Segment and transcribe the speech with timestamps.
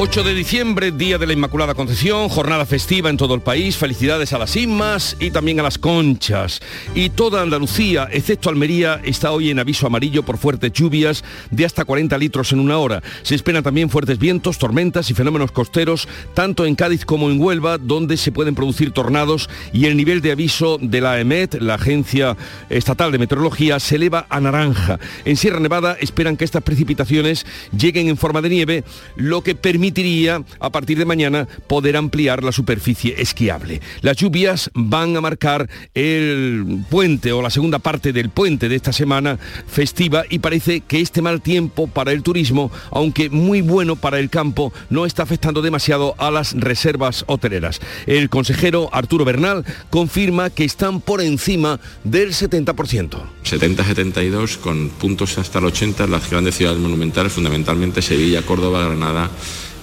[0.00, 4.32] 8 de diciembre, Día de la Inmaculada Concepción, jornada festiva en todo el país, felicidades
[4.32, 6.60] a las Inmas y también a las Conchas.
[6.94, 11.84] Y toda Andalucía, excepto Almería, está hoy en aviso amarillo por fuertes lluvias de hasta
[11.84, 13.02] 40 litros en una hora.
[13.22, 17.76] Se esperan también fuertes vientos, tormentas y fenómenos costeros, tanto en Cádiz como en Huelva,
[17.76, 22.36] donde se pueden producir tornados y el nivel de aviso de la EMET, la Agencia
[22.70, 25.00] Estatal de Meteorología, se eleva a naranja.
[25.24, 27.44] En Sierra Nevada esperan que estas precipitaciones
[27.76, 28.84] lleguen en forma de nieve,
[29.16, 33.80] lo que permite permitiría a partir de mañana poder ampliar la superficie esquiable.
[34.02, 38.92] Las lluvias van a marcar el puente o la segunda parte del puente de esta
[38.92, 44.18] semana festiva y parece que este mal tiempo para el turismo, aunque muy bueno para
[44.18, 47.80] el campo, no está afectando demasiado a las reservas hoteleras.
[48.06, 53.22] El consejero Arturo Bernal confirma que están por encima del 70%.
[53.42, 59.30] 70-72 con puntos hasta el 80 en las grandes ciudades monumentales, fundamentalmente Sevilla, Córdoba, Granada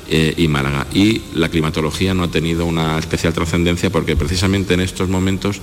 [0.09, 0.87] eh, y Málaga.
[0.93, 5.61] Y la climatología no ha tenido una especial trascendencia porque precisamente en estos momentos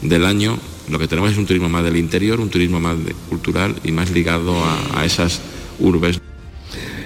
[0.00, 2.96] del año lo que tenemos es un turismo más del interior, un turismo más
[3.28, 4.56] cultural y más ligado
[4.94, 5.40] a esas
[5.78, 6.20] urbes.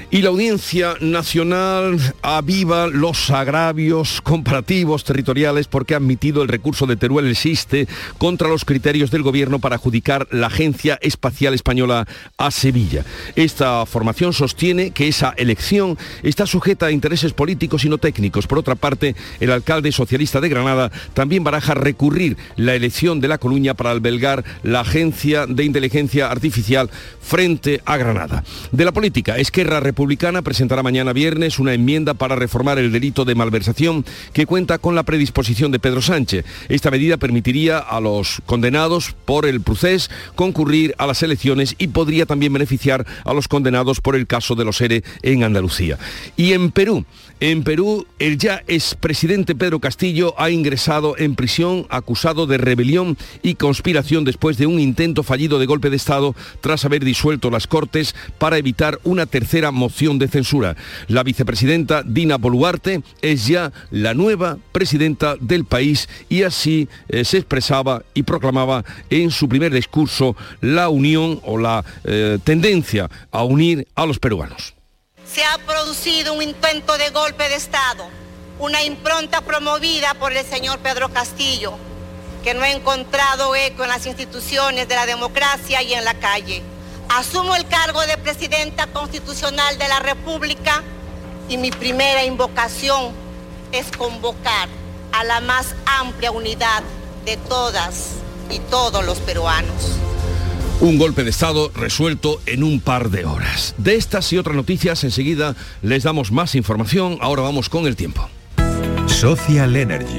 [0.08, 6.94] Y la Audiencia Nacional aviva los agravios comparativos territoriales porque ha admitido el recurso de
[6.94, 12.06] Teruel existe contra los criterios del gobierno para adjudicar la Agencia Espacial Española
[12.38, 13.04] a Sevilla.
[13.34, 18.46] Esta formación sostiene que esa elección está sujeta a intereses políticos y no técnicos.
[18.46, 23.38] Por otra parte, el alcalde socialista de Granada también baraja recurrir la elección de La
[23.38, 28.44] Coruña para albergar la Agencia de Inteligencia Artificial frente a Granada.
[28.70, 33.34] De la política, Esquerra Republicana presentará mañana viernes una enmienda para reformar el delito de
[33.34, 36.44] malversación que cuenta con la predisposición de Pedro Sánchez.
[36.68, 42.26] Esta medida permitiría a los condenados por el procés concurrir a las elecciones y podría
[42.26, 45.96] también beneficiar a los condenados por el caso de los ERE en Andalucía.
[46.36, 47.06] Y en Perú,
[47.40, 53.56] en Perú, el ya expresidente Pedro Castillo ha ingresado en prisión acusado de rebelión y
[53.56, 58.14] conspiración después de un intento fallido de golpe de Estado tras haber disuelto las Cortes
[58.38, 60.76] para evitar una tercera moción de censura.
[61.08, 67.38] La vicepresidenta Dina Boluarte es ya la nueva presidenta del país y así eh, se
[67.38, 73.86] expresaba y proclamaba en su primer discurso la unión o la eh, tendencia a unir
[73.94, 74.75] a los peruanos.
[75.36, 78.08] Se ha producido un intento de golpe de Estado,
[78.58, 81.74] una impronta promovida por el señor Pedro Castillo,
[82.42, 86.62] que no ha encontrado eco en las instituciones de la democracia y en la calle.
[87.10, 90.82] Asumo el cargo de Presidenta Constitucional de la República
[91.50, 93.12] y mi primera invocación
[93.72, 94.70] es convocar
[95.12, 96.82] a la más amplia unidad
[97.26, 98.12] de todas
[98.48, 99.98] y todos los peruanos.
[100.78, 103.74] Un golpe de Estado resuelto en un par de horas.
[103.78, 107.16] De estas y otras noticias enseguida les damos más información.
[107.22, 108.28] Ahora vamos con el tiempo.
[109.06, 110.18] Social Energy.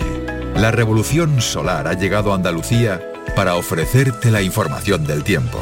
[0.56, 3.00] La revolución solar ha llegado a Andalucía
[3.36, 5.60] para ofrecerte la información del tiempo.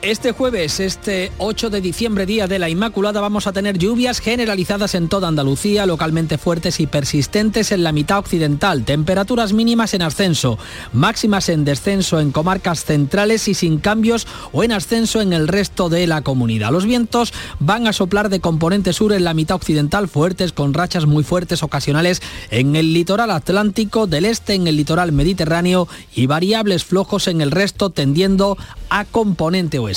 [0.00, 4.94] Este jueves, este 8 de diciembre, día de la Inmaculada, vamos a tener lluvias generalizadas
[4.94, 10.56] en toda Andalucía, localmente fuertes y persistentes en la mitad occidental, temperaturas mínimas en ascenso,
[10.92, 15.88] máximas en descenso en comarcas centrales y sin cambios o en ascenso en el resto
[15.88, 16.70] de la comunidad.
[16.70, 21.06] Los vientos van a soplar de componente sur en la mitad occidental, fuertes con rachas
[21.06, 22.22] muy fuertes ocasionales
[22.52, 27.50] en el litoral atlántico, del este en el litoral mediterráneo y variables flojos en el
[27.50, 28.56] resto tendiendo
[28.90, 29.87] a componente oeste.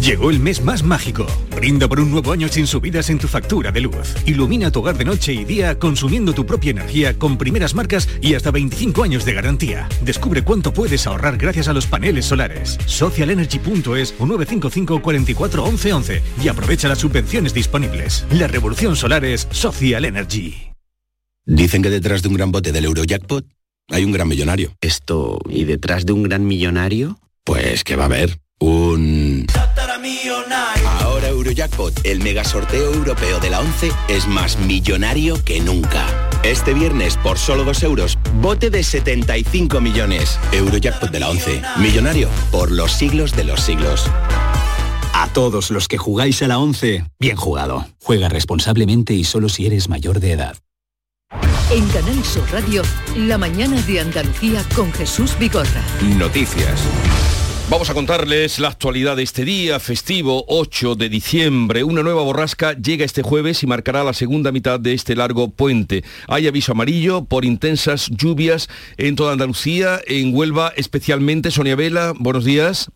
[0.00, 1.26] Llegó el mes más mágico.
[1.54, 4.14] Brinda por un nuevo año sin subidas en tu factura de luz.
[4.24, 8.34] Ilumina tu hogar de noche y día consumiendo tu propia energía con primeras marcas y
[8.34, 9.88] hasta 25 años de garantía.
[10.02, 12.78] Descubre cuánto puedes ahorrar gracias a los paneles solares.
[12.86, 18.24] Socialenergy.es o 955 44 11 11 y aprovecha las subvenciones disponibles.
[18.30, 20.72] La revolución solar es Social Energy.
[21.44, 23.44] Dicen que detrás de un gran bote del Eurojackpot
[23.88, 24.72] hay un gran millonario.
[24.80, 27.18] Esto, ¿y detrás de un gran millonario?
[27.44, 29.46] Pues que va a haber un...
[31.00, 36.06] Ahora Eurojackpot, el mega sorteo europeo de la 11, es más millonario que nunca.
[36.42, 40.38] Este viernes, por solo 2 euros, bote de 75 millones.
[40.52, 44.06] Eurojackpot de la 11, millonario por los siglos de los siglos.
[45.12, 47.86] A todos los que jugáis a la 11, bien jugado.
[48.02, 50.56] Juega responsablemente y solo si eres mayor de edad.
[51.70, 52.82] En Canal Sur Radio,
[53.16, 55.82] la mañana de Andalucía con Jesús Bigorra.
[56.16, 56.80] Noticias.
[57.70, 61.84] Vamos a contarles la actualidad de este día, festivo 8 de diciembre.
[61.84, 66.02] Una nueva borrasca llega este jueves y marcará la segunda mitad de este largo puente.
[66.26, 71.52] Hay aviso amarillo por intensas lluvias en toda Andalucía, en Huelva especialmente.
[71.52, 72.90] Sonia Vela, buenos días.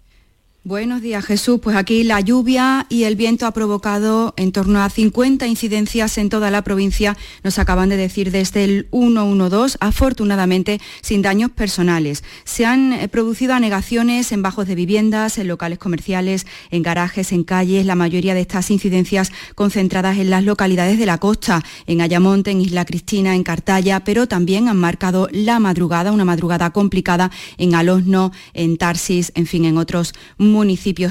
[0.66, 4.88] Buenos días Jesús, pues aquí la lluvia y el viento ha provocado en torno a
[4.88, 11.20] 50 incidencias en toda la provincia, nos acaban de decir desde el 112, afortunadamente sin
[11.20, 12.24] daños personales.
[12.44, 17.44] Se han eh, producido anegaciones en bajos de viviendas, en locales comerciales, en garajes, en
[17.44, 22.52] calles, la mayoría de estas incidencias concentradas en las localidades de la costa, en Ayamonte,
[22.52, 27.74] en Isla Cristina, en Cartaya, pero también han marcado la madrugada, una madrugada complicada en
[27.74, 30.14] Alosno, en Tarsis, en fin, en otros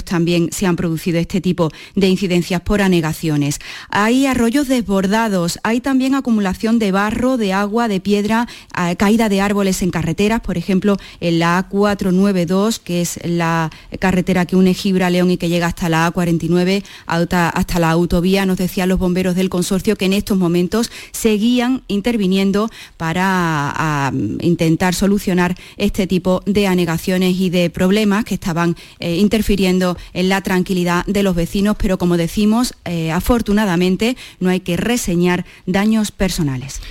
[0.04, 3.60] también se han producido este tipo de incidencias por anegaciones.
[3.90, 8.48] Hay arroyos desbordados, hay también acumulación de barro, de agua, de piedra,
[8.78, 13.70] eh, caída de árboles en carreteras, por ejemplo, en la A492, que es la
[14.00, 18.58] carretera que une Gibra León y que llega hasta la A49, hasta la autovía, nos
[18.58, 26.08] decían los bomberos del consorcio que en estos momentos seguían interviniendo para intentar solucionar este
[26.08, 31.34] tipo de anegaciones y de problemas que estaban eh, interfiriendo en la tranquilidad de los
[31.34, 36.82] vecinos, pero como decimos, eh, afortunadamente no hay que reseñar daños personales.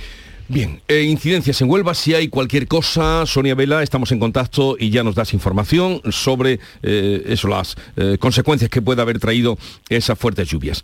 [0.49, 4.89] Bien, eh, incidencias en Huelva, si hay cualquier cosa, Sonia Vela, estamos en contacto y
[4.89, 7.77] ya nos das información sobre eh, eso, las
[8.19, 9.57] consecuencias que puede haber traído
[9.87, 10.83] esas fuertes lluvias.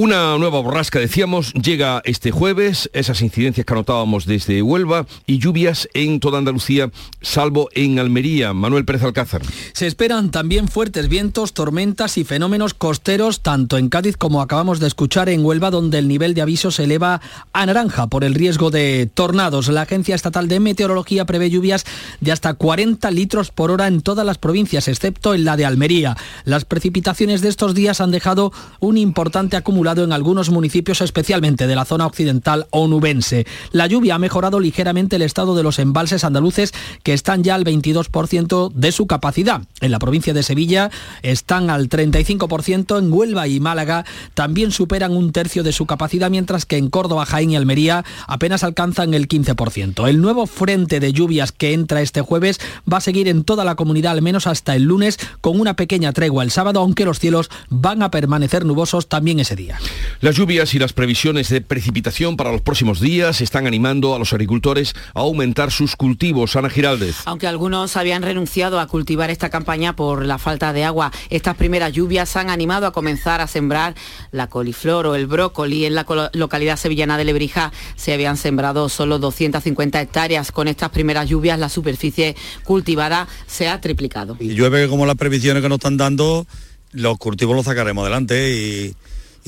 [0.00, 5.88] Una nueva borrasca, decíamos, llega este jueves, esas incidencias que anotábamos desde Huelva y lluvias
[5.92, 8.52] en toda Andalucía, salvo en Almería.
[8.52, 9.42] Manuel Pérez Alcázar.
[9.72, 14.86] Se esperan también fuertes vientos, tormentas y fenómenos costeros, tanto en Cádiz como acabamos de
[14.86, 17.20] escuchar en Huelva, donde el nivel de aviso se eleva
[17.52, 19.66] a naranja por el riesgo de tornados.
[19.66, 21.84] La Agencia Estatal de Meteorología prevé lluvias
[22.20, 26.16] de hasta 40 litros por hora en todas las provincias, excepto en la de Almería.
[26.44, 31.74] Las precipitaciones de estos días han dejado un importante acumulado en algunos municipios, especialmente de
[31.74, 33.46] la zona occidental onubense.
[33.72, 37.64] La lluvia ha mejorado ligeramente el estado de los embalses andaluces, que están ya al
[37.64, 39.62] 22% de su capacidad.
[39.80, 40.90] En la provincia de Sevilla
[41.22, 44.04] están al 35%, en Huelva y Málaga
[44.34, 48.64] también superan un tercio de su capacidad, mientras que en Córdoba, Jaén y Almería apenas
[48.64, 50.06] alcanzan el 15%.
[50.06, 53.74] El nuevo frente de lluvias que entra este jueves va a seguir en toda la
[53.74, 57.48] comunidad al menos hasta el lunes, con una pequeña tregua el sábado, aunque los cielos
[57.70, 59.77] van a permanecer nubosos también ese día.
[60.20, 64.32] Las lluvias y las previsiones de precipitación para los próximos días están animando a los
[64.32, 66.56] agricultores a aumentar sus cultivos.
[66.56, 67.16] Ana Giraldez.
[67.24, 71.92] Aunque algunos habían renunciado a cultivar esta campaña por la falta de agua, estas primeras
[71.92, 73.94] lluvias han animado a comenzar a sembrar
[74.32, 75.84] la coliflor o el brócoli.
[75.84, 80.50] En la localidad sevillana de Lebrija se habían sembrado solo 250 hectáreas.
[80.50, 82.34] Con estas primeras lluvias la superficie
[82.64, 84.36] cultivada se ha triplicado.
[84.40, 86.46] Y llueve como las previsiones que nos están dando,
[86.92, 88.94] los cultivos los sacaremos adelante y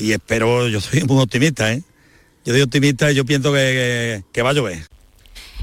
[0.01, 1.83] y espero, yo soy muy optimista, ¿eh?
[2.43, 4.79] Yo soy optimista y yo pienso que, va a llover.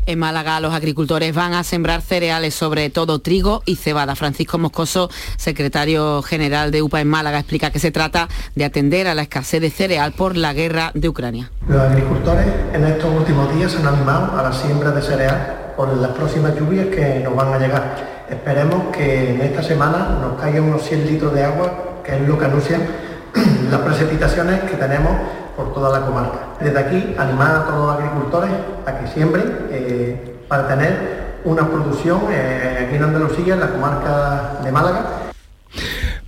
[0.06, 4.14] En Málaga los agricultores van a sembrar cereales, sobre todo trigo y cebada.
[4.14, 9.14] Francisco Moscoso, secretario general de UPA en Málaga, explica que se trata de atender a
[9.14, 11.50] la escasez de cereal por la guerra de Ucrania.
[11.69, 15.94] Los agricultores en estos últimos días se han animado a la siembra de cereal por
[15.99, 18.25] las próximas lluvias que nos van a llegar.
[18.31, 22.38] Esperemos que en esta semana nos caigan unos 100 litros de agua, que es lo
[22.38, 23.07] que anuncian
[23.70, 25.12] las precipitaciones que tenemos
[25.56, 26.38] por toda la comarca.
[26.60, 28.50] Desde aquí, animar a todos los agricultores
[28.87, 34.61] a que siembren eh, para tener una producción eh, aquí en Andalucía, en la comarca
[34.62, 35.28] de Málaga,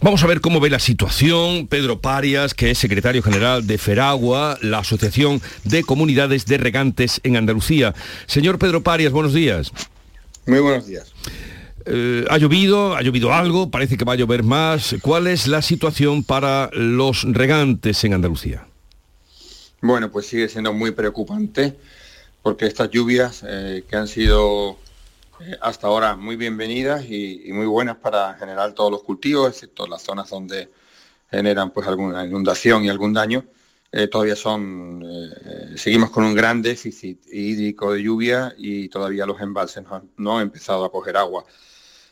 [0.03, 4.57] Vamos a ver cómo ve la situación Pedro Parias, que es secretario general de Feragua,
[4.63, 7.95] la Asociación de Comunidades de Regantes en Andalucía.
[8.27, 9.71] Señor Pedro Parias, buenos días.
[10.47, 11.13] Muy buenos días.
[11.87, 14.97] Eh, ha llovido, ha llovido algo, parece que va a llover más.
[15.03, 18.67] ¿Cuál es la situación para los regantes en Andalucía?
[19.81, 21.77] Bueno, pues sigue siendo muy preocupante
[22.43, 24.79] porque estas lluvias eh, que han sido
[25.41, 30.03] eh, hasta ahora muy bienvenidas y, muy buenas para generar todos los cultivos, excepto las
[30.03, 30.69] zonas donde
[31.31, 33.45] generan pues alguna inundación y algún daño,
[34.11, 35.03] todavía son,
[35.75, 39.85] seguimos con un gran déficit hídrico de lluvia y todavía los embalses
[40.17, 41.45] no han empezado a coger agua.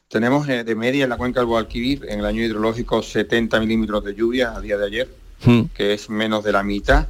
[0.09, 4.03] Tenemos eh, de media en la cuenca del Guadalquivir en el año hidrológico 70 milímetros
[4.05, 5.09] de lluvia a día de ayer,
[5.45, 5.65] hmm.
[5.75, 7.09] que es menos de la mitad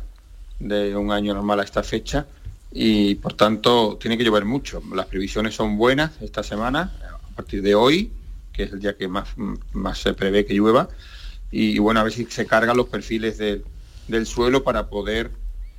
[0.58, 2.26] de un año normal a esta fecha
[2.72, 4.82] y por tanto tiene que llover mucho.
[4.92, 8.10] Las previsiones son buenas esta semana, a partir de hoy,
[8.52, 9.28] que es el día que más,
[9.72, 10.88] más se prevé que llueva,
[11.52, 13.38] y, bueno, a ver si se cargan los perfiles
[14.08, 15.30] del suelo para poder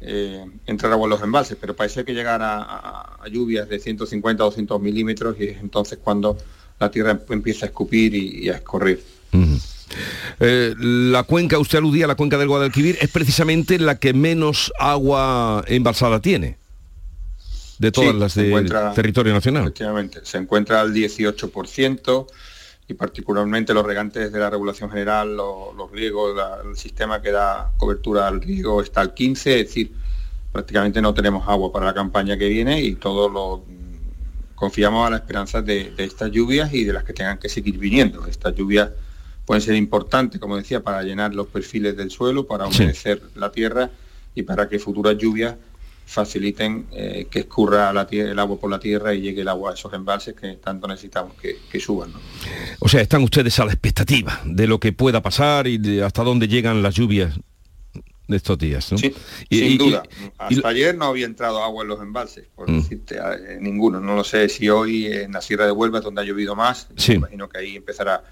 [0.02, 4.44] eh, entrar agua en los embalses, pero parece que llegar a, a, lluvias de 150
[4.44, 6.38] o 200 milímetros y es entonces cuando
[6.80, 9.00] la tierra empieza a escupir y, a escorrer.
[10.40, 14.72] Eh, la cuenca, usted aludía a la cuenca del Guadalquivir, es precisamente la que menos
[14.80, 16.58] agua embalsada tiene
[17.80, 19.64] de todas las del territorio nacional.
[19.64, 22.28] Efectivamente, se encuentra al 18%
[22.90, 28.28] y particularmente los regantes de la regulación general, los, riegos, el sistema que da cobertura
[28.28, 29.94] al riego está al 15%, es decir,
[30.52, 33.64] prácticamente no tenemos agua para la campaña que viene y todos lo
[34.56, 38.26] confiamos a la esperanza de, estas lluvias y de las que tengan que seguir viniendo.
[38.26, 38.90] Estas lluvias
[39.46, 43.92] pueden ser importantes, como decía, para llenar los perfiles del suelo, para humedecer la tierra
[44.34, 45.56] y para que futuras lluvias
[46.10, 49.94] faciliten eh, que escurra el agua por la tierra y llegue el agua a esos
[49.94, 52.12] embalses que tanto necesitamos que, suban.
[52.80, 56.24] O sea, están ustedes a la expectativa de lo que pueda pasar y de hasta
[56.24, 57.40] dónde llegan las lluvias
[58.28, 58.92] de estos días.
[58.92, 58.98] ¿no?
[58.98, 59.14] Sí,
[59.52, 60.02] sin duda.
[60.40, 62.82] Hasta ayer no había entrado agua en los embalses, por mm.
[62.82, 64.00] decirte, eh, ninguno.
[64.00, 67.14] No lo sé si hoy en la Sierra de Huelva, donde ha llovido más, sí.
[67.14, 68.24] imagino que ahí empezará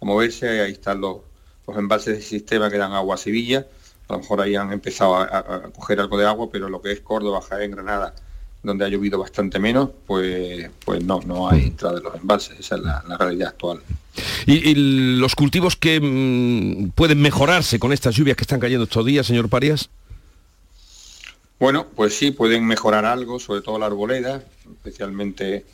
[0.00, 1.22] a moverse, ahí están los,
[1.66, 3.66] los embalses del sistema que dan agua a Sevilla
[4.08, 7.00] a lo mejor ahí han empezado a, coger algo de agua, pero lo que es
[7.00, 8.14] Córdoba, Jaén, Granada,
[8.62, 12.76] donde ha llovido bastante menos, pues, pues no, no hay entrada de los embalses, esa
[12.76, 13.80] es la, realidad actual.
[14.46, 14.74] ¿Y,
[15.18, 19.48] los cultivos que mm, pueden mejorarse con estas lluvias que están cayendo estos días, señor
[19.48, 19.88] Parias?
[21.58, 25.64] Bueno, pues sí, pueden mejorar algo, sobre todo la arboleda, especialmente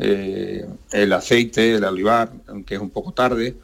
[0.00, 3.56] eh, el aceite, el olivar, aunque es un poco tarde,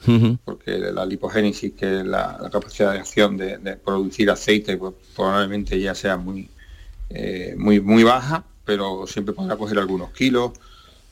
[0.44, 5.94] porque la lipogénesis, que es la, capacidad de acción de, producir aceite, pues probablemente ya
[5.94, 6.50] sea muy,
[7.10, 10.52] eh, muy, muy baja, pero siempre podrá coger algunos kilos.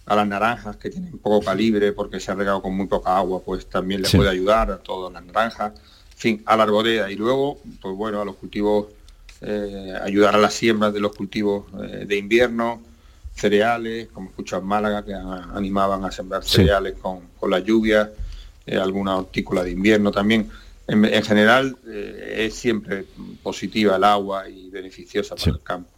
[0.05, 3.41] A las naranjas que tienen poco calibre porque se ha regado con muy poca agua,
[3.45, 5.75] pues también le puede ayudar a todas las naranjas.
[6.14, 8.87] En fin, a la arboleda y luego, pues bueno, a los cultivos,
[9.43, 12.83] eh, ayudar a las siembras de los cultivos de invierno,
[13.35, 17.21] cereales, como escucho en Málaga, que animaban a sembrar cereales con,
[17.51, 18.11] la lluvia,
[18.67, 20.51] eh, alguna hortícola de invierno también.
[20.89, 23.05] En, general eh, es siempre
[23.43, 25.91] positiva el agua y beneficiosa para el campo.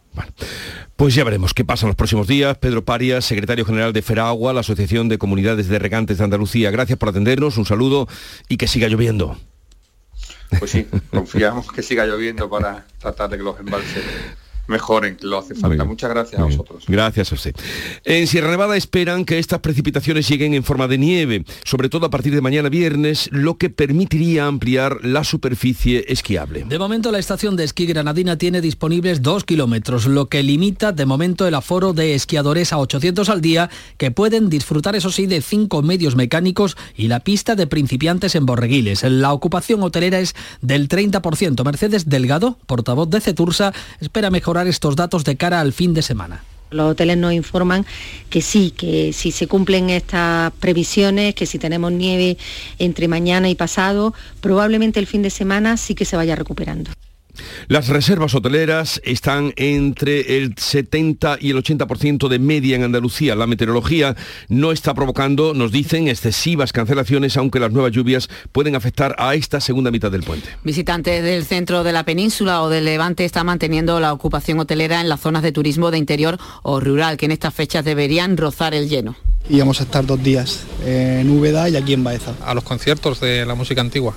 [0.95, 2.57] Pues ya veremos qué pasa en los próximos días.
[2.57, 6.71] Pedro Parias, secretario general de Feragua, la Asociación de Comunidades de Regantes de Andalucía.
[6.71, 8.07] Gracias por atendernos, un saludo
[8.47, 9.37] y que siga lloviendo.
[10.59, 14.03] Pues sí, confiamos que siga lloviendo para tratar de que los embalses
[14.67, 15.83] mejoren, lo hace falta.
[15.85, 16.85] Muchas gracias a vosotros.
[16.87, 17.55] Gracias a usted.
[18.03, 22.09] En Sierra Nevada esperan que estas precipitaciones lleguen en forma de nieve, sobre todo a
[22.09, 26.65] partir de mañana viernes, lo que permitiría ampliar la superficie esquiable.
[26.67, 31.05] De momento la estación de esquí granadina tiene disponibles dos kilómetros, lo que limita de
[31.05, 35.41] momento el aforo de esquiadores a 800 al día, que pueden disfrutar, eso sí, de
[35.41, 39.03] cinco medios mecánicos y la pista de principiantes en Borreguiles.
[39.03, 41.63] La ocupación hotelera es del 30%.
[41.63, 44.29] Mercedes Delgado, portavoz de Cetursa, espera
[44.63, 46.43] estos datos de cara al fin de semana.
[46.71, 47.85] Los hoteles nos informan
[48.29, 52.37] que sí, que si se cumplen estas previsiones, que si tenemos nieve
[52.79, 56.91] entre mañana y pasado, probablemente el fin de semana sí que se vaya recuperando.
[57.67, 63.35] Las reservas hoteleras están entre el 70 y el 80% de media en Andalucía.
[63.35, 64.15] La meteorología
[64.49, 69.59] no está provocando, nos dicen, excesivas cancelaciones, aunque las nuevas lluvias pueden afectar a esta
[69.61, 70.49] segunda mitad del puente.
[70.63, 75.09] Visitantes del centro de la península o del Levante están manteniendo la ocupación hotelera en
[75.09, 78.89] las zonas de turismo de interior o rural, que en estas fechas deberían rozar el
[78.89, 79.15] lleno.
[79.49, 82.33] Íbamos a estar dos días en Úbeda y aquí en Baeza.
[82.43, 84.15] A los conciertos de la música antigua.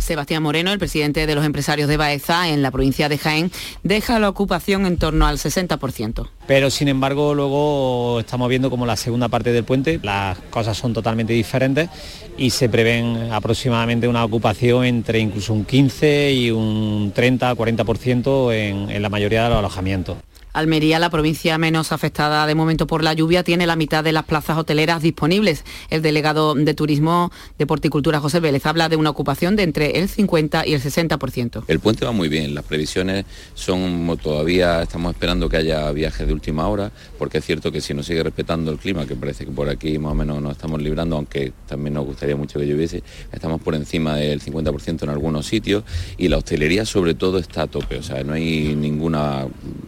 [0.00, 3.50] Sebastián Moreno, el presidente de los empresarios de Baeza en la provincia de Jaén,
[3.82, 6.28] deja la ocupación en torno al 60%.
[6.46, 10.92] Pero sin embargo luego estamos viendo como la segunda parte del puente, las cosas son
[10.92, 11.88] totalmente diferentes
[12.36, 19.02] y se prevén aproximadamente una ocupación entre incluso un 15 y un 30-40% en, en
[19.02, 20.16] la mayoría de los alojamientos.
[20.52, 24.24] Almería, la provincia menos afectada de momento por la lluvia, tiene la mitad de las
[24.24, 25.64] plazas hoteleras disponibles.
[25.88, 30.08] El delegado de Turismo de Porticultura, José Vélez, habla de una ocupación de entre el
[30.08, 31.64] 50 y el 60%.
[31.66, 36.32] El puente va muy bien, las previsiones son todavía, estamos esperando que haya viajes de
[36.34, 39.52] última hora, porque es cierto que si no sigue respetando el clima, que parece que
[39.52, 43.02] por aquí más o menos nos estamos librando, aunque también nos gustaría mucho que lloviese,
[43.32, 45.84] estamos por encima del 50% en algunos sitios
[46.18, 49.16] y la hostelería sobre todo está a tope, o sea, no hay ningún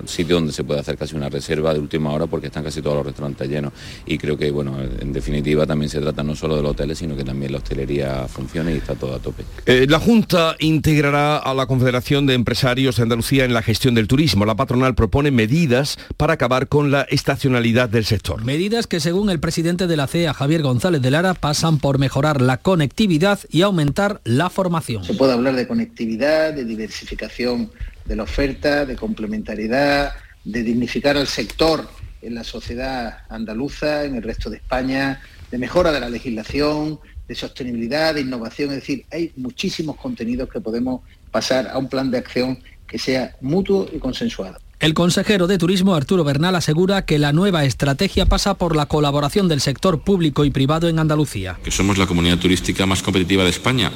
[0.06, 2.96] sitio donde se puede hacer casi una reserva de última hora porque están casi todos
[2.96, 3.72] los restaurantes llenos.
[4.06, 7.16] Y creo que, bueno, en definitiva también se trata no solo de los hoteles, sino
[7.16, 9.44] que también la hostelería funciona y está todo a tope.
[9.66, 14.08] Eh, la Junta integrará a la Confederación de Empresarios de Andalucía en la gestión del
[14.08, 14.44] turismo.
[14.44, 18.44] La patronal propone medidas para acabar con la estacionalidad del sector.
[18.44, 22.40] Medidas que, según el presidente de la CEA, Javier González de Lara, pasan por mejorar
[22.40, 25.04] la conectividad y aumentar la formación.
[25.04, 27.70] Se puede hablar de conectividad, de diversificación
[28.04, 30.12] de la oferta, de complementariedad,
[30.44, 31.88] de dignificar al sector
[32.22, 35.20] en la sociedad andaluza, en el resto de España,
[35.50, 36.98] de mejora de la legislación,
[37.28, 42.10] de sostenibilidad, de innovación, es decir, hay muchísimos contenidos que podemos pasar a un plan
[42.10, 44.58] de acción que sea mutuo y consensuado.
[44.80, 49.48] El consejero de Turismo Arturo Bernal asegura que la nueva estrategia pasa por la colaboración
[49.48, 51.58] del sector público y privado en Andalucía.
[51.64, 53.90] Que somos la comunidad turística más competitiva de España,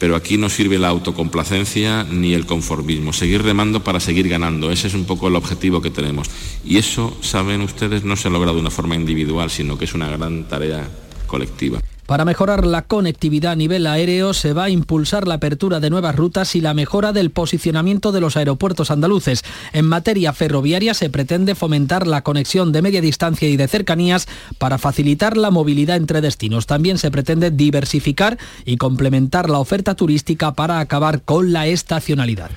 [0.00, 3.12] pero aquí no sirve la autocomplacencia ni el conformismo.
[3.12, 6.28] Seguir remando para seguir ganando, ese es un poco el objetivo que tenemos.
[6.64, 9.92] Y eso, saben ustedes, no se ha logrado de una forma individual, sino que es
[9.92, 10.88] una gran tarea
[11.26, 11.80] colectiva.
[12.10, 16.16] Para mejorar la conectividad a nivel aéreo se va a impulsar la apertura de nuevas
[16.16, 19.44] rutas y la mejora del posicionamiento de los aeropuertos andaluces.
[19.72, 24.26] En materia ferroviaria se pretende fomentar la conexión de media distancia y de cercanías
[24.58, 26.66] para facilitar la movilidad entre destinos.
[26.66, 32.50] También se pretende diversificar y complementar la oferta turística para acabar con la estacionalidad.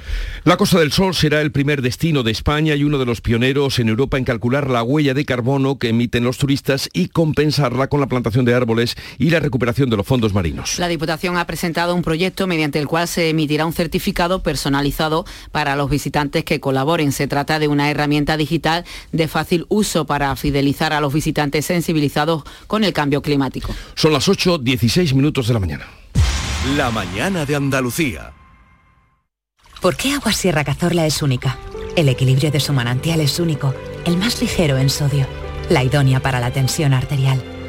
[0.46, 3.78] La Costa del Sol será el primer destino de España y uno de los pioneros
[3.78, 8.00] en Europa en calcular la huella de carbono que emiten los turistas y compensarla con
[8.00, 10.80] la plantación de árboles y la recuperación de los fondos marinos.
[10.80, 15.76] La Diputación ha presentado un proyecto mediante el cual se emitirá un certificado personalizado para
[15.76, 17.12] los visitantes que colaboren.
[17.12, 22.44] Se trata de una herramienta digital de fácil uso para fidelizar a los visitantes sensibilizados
[22.68, 23.76] con el cambio climático.
[23.96, 25.86] Son las 8.16 minutos de la mañana.
[26.78, 28.32] La mañana de Andalucía.
[29.82, 31.58] ¿Por qué Agua Sierra Cazorla es única?
[31.98, 35.28] El equilibrio de su manantial es único, el más ligero en sodio,
[35.70, 37.53] la idónea para la tensión arterial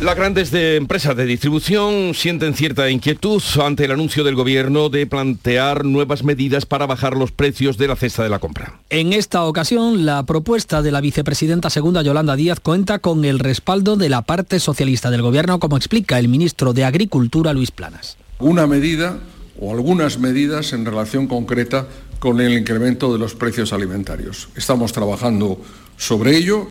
[0.00, 5.08] Las grandes de empresas de distribución sienten cierta inquietud ante el anuncio del gobierno de
[5.08, 8.78] plantear nuevas medidas para bajar los precios de la cesta de la compra.
[8.90, 13.96] En esta ocasión, la propuesta de la vicepresidenta segunda Yolanda Díaz cuenta con el respaldo
[13.96, 18.18] de la parte socialista del gobierno, como explica el ministro de Agricultura, Luis Planas.
[18.38, 19.18] Una medida
[19.60, 21.88] o algunas medidas en relación concreta
[22.20, 24.48] con el incremento de los precios alimentarios.
[24.54, 25.60] Estamos trabajando
[25.96, 26.68] sobre ello.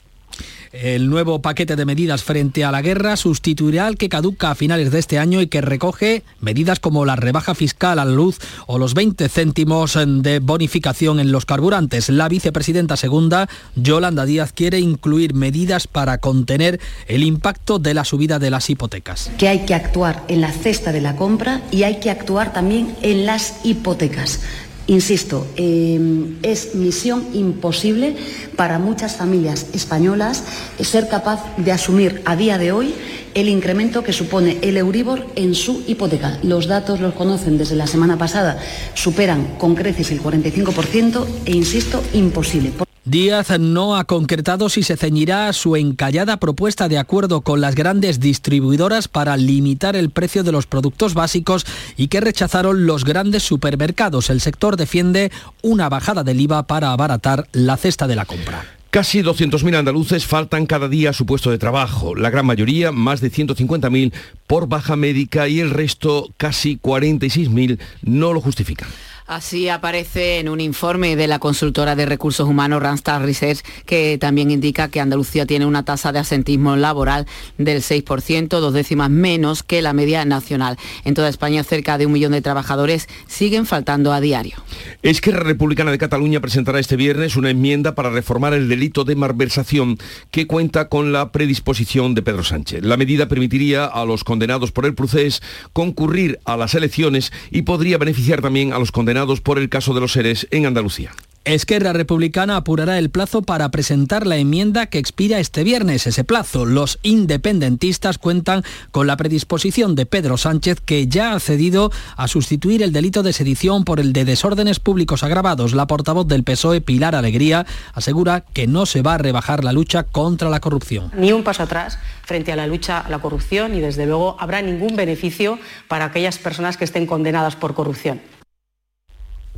[0.71, 4.91] El nuevo paquete de medidas frente a la guerra sustituirá al que caduca a finales
[4.91, 8.77] de este año y que recoge medidas como la rebaja fiscal a la luz o
[8.77, 12.09] los 20 céntimos de bonificación en los carburantes.
[12.09, 18.39] La vicepresidenta segunda, Yolanda Díaz, quiere incluir medidas para contener el impacto de la subida
[18.39, 19.31] de las hipotecas.
[19.37, 22.95] Que hay que actuar en la cesta de la compra y hay que actuar también
[23.01, 24.41] en las hipotecas.
[24.87, 25.99] Insisto, eh,
[26.43, 28.15] es misión imposible
[28.55, 30.45] para muchas familias españolas
[30.79, 32.95] ser capaz de asumir a día de hoy
[33.33, 36.39] el incremento que supone el Euribor en su hipoteca.
[36.41, 38.59] Los datos los conocen desde la semana pasada,
[38.93, 42.86] superan con creces el 45% e, insisto, imposible.
[43.07, 47.73] Díaz no ha concretado si se ceñirá a su encallada propuesta de acuerdo con las
[47.73, 51.65] grandes distribuidoras para limitar el precio de los productos básicos
[51.95, 54.29] y que rechazaron los grandes supermercados.
[54.29, 58.65] El sector defiende una bajada del IVA para abaratar la cesta de la compra.
[58.89, 63.21] Casi 200.000 andaluces faltan cada día a su puesto de trabajo, la gran mayoría, más
[63.21, 64.11] de 150.000,
[64.47, 68.89] por baja médica y el resto, casi 46.000, no lo justifican.
[69.27, 74.51] Así aparece en un informe de la consultora de recursos humanos Randstad Research que también
[74.51, 79.81] indica que Andalucía tiene una tasa de asentismo laboral del 6%, dos décimas menos que
[79.81, 80.77] la media nacional.
[81.03, 84.55] En toda España cerca de un millón de trabajadores siguen faltando a diario.
[85.01, 89.97] Esquerra Republicana de Cataluña presentará este viernes una enmienda para reformar el delito de malversación
[90.31, 92.81] que cuenta con la predisposición de Pedro Sánchez.
[92.85, 95.41] La medida permitiría a los condenados por el procés
[95.73, 100.01] concurrir a las elecciones y podría beneficiar también a los condenados por el caso de
[100.01, 101.11] los seres en Andalucía.
[101.43, 106.05] Esquerra Republicana apurará el plazo para presentar la enmienda que expira este viernes.
[106.05, 111.89] Ese plazo, los independentistas cuentan con la predisposición de Pedro Sánchez, que ya ha cedido
[112.17, 115.73] a sustituir el delito de sedición por el de desórdenes públicos agravados.
[115.73, 120.03] La portavoz del PSOE, Pilar Alegría, asegura que no se va a rebajar la lucha
[120.03, 121.11] contra la corrupción.
[121.15, 124.61] Ni un paso atrás frente a la lucha a la corrupción y desde luego habrá
[124.61, 128.19] ningún beneficio para aquellas personas que estén condenadas por corrupción.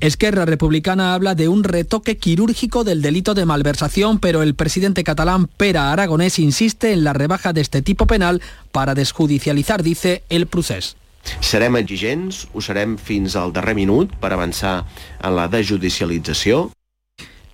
[0.01, 5.47] Esquerra Republicana habla de un retoque quirúrgico del delito de malversación, pero el presidente catalán
[5.47, 10.95] Pera Aragonés insiste en la rebaja de este tipo penal para desjudicializar, dice, el procés.
[11.41, 14.85] Serem exigents, ho serem fins al darrer minut per avançar
[15.19, 16.69] la desjudicialització.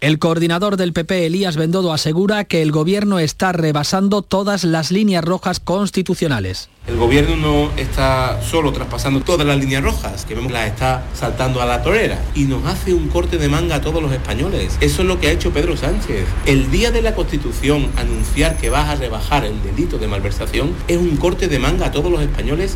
[0.02, 5.24] El coordinador del PP, Elías Bendodo, asegura que el gobierno está rebasando todas las líneas
[5.24, 6.70] rojas constitucionales.
[6.86, 11.62] El gobierno no está solo traspasando todas las líneas rojas, que vemos las está saltando
[11.62, 14.78] a la torera, y nos hace un corte de manga a todos los españoles.
[14.82, 16.26] Eso es lo que ha hecho Pedro Sánchez.
[16.46, 20.98] El día de la Constitución anunciar que vas a rebajar el delito de malversación es
[20.98, 22.76] un corte de manga a todos los españoles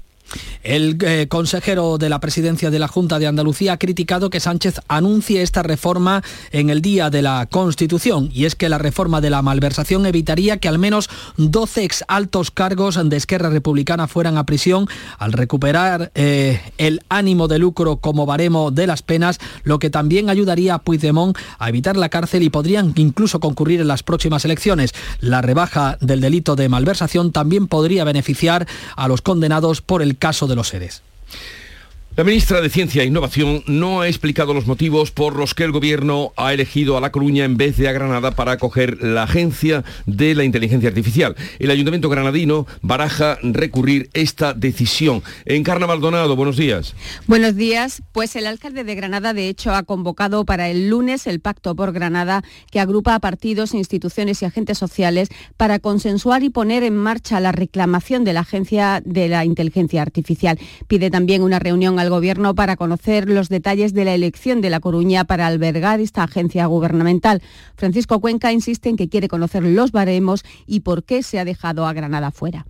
[0.64, 4.82] el eh, consejero de la presidencia de la Junta de Andalucía ha criticado que Sánchez
[4.88, 9.30] anuncie esta reforma en el día de la Constitución y es que la reforma de
[9.30, 14.46] la malversación evitaría que al menos 12 ex altos cargos de Esquerra Republicana fueran a
[14.46, 19.90] prisión al recuperar eh, el ánimo de lucro como baremo de las penas, lo que
[19.90, 24.44] también ayudaría a Puigdemont a evitar la cárcel y podrían incluso concurrir en las próximas
[24.44, 24.94] elecciones.
[25.22, 28.68] La rebaja del delito de malversación también podría beneficiar
[28.98, 31.02] a los condenados por el caso de los seres.
[32.20, 35.72] La ministra de Ciencia e Innovación no ha explicado los motivos por los que el
[35.72, 39.86] Gobierno ha elegido a La Coruña en vez de a Granada para acoger la Agencia
[40.06, 41.38] de la Inteligencia Artificial.
[41.60, 45.24] El Ayuntamiento granadino baraja recurrir esta decisión.
[45.46, 46.94] Encarna Maldonado, buenos días.
[47.26, 48.04] Buenos días.
[48.12, 51.94] Pues el alcalde de Granada, de hecho, ha convocado para el lunes el Pacto por
[51.94, 57.40] Granada, que agrupa a partidos, instituciones y agentes sociales para consensuar y poner en marcha
[57.40, 60.60] la reclamación de la Agencia de la Inteligencia Artificial.
[60.90, 64.80] Pide también una reunión al Gobierno para conocer los detalles de la elección de La
[64.80, 67.42] Coruña para albergar esta agencia gubernamental.
[67.76, 71.86] Francisco Cuenca insiste en que quiere conocer los baremos y por qué se ha dejado
[71.86, 72.66] a Granada fuera.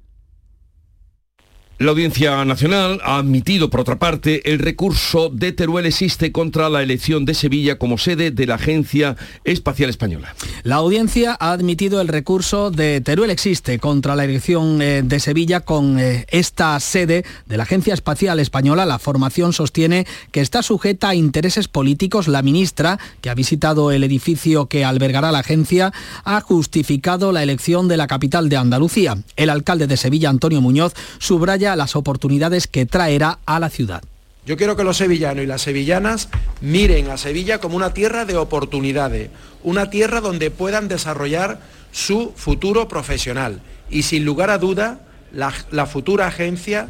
[1.80, 6.84] La Audiencia Nacional ha admitido, por otra parte, el recurso de Teruel existe contra la
[6.84, 9.15] elección de Sevilla como sede de la Agencia
[9.46, 10.36] Espacial Española.
[10.63, 15.62] La audiencia ha admitido el recurso de Teruel existe contra la elección eh, de Sevilla
[15.62, 18.86] con eh, esta sede de la Agencia Espacial Española.
[18.86, 22.28] La formación sostiene que está sujeta a intereses políticos.
[22.28, 25.94] La ministra, que ha visitado el edificio que albergará la agencia,
[26.26, 29.18] ha justificado la elección de la capital de Andalucía.
[29.38, 34.04] El alcalde de Sevilla, Antonio Muñoz, subraya las oportunidades que traerá a la ciudad.
[34.46, 36.30] Yo quiero que los sevillanos y las sevillanas
[36.62, 39.30] miren a Sevilla como una tierra de oportunidades,
[39.64, 41.60] una tierra donde puedan desarrollar
[41.92, 43.62] su futuro profesional.
[43.90, 45.02] Y sin lugar a duda,
[45.32, 46.90] la, futura agencia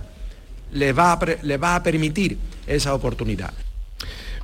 [0.72, 2.38] le va, le va a permitir
[2.68, 3.54] esa oportunidad.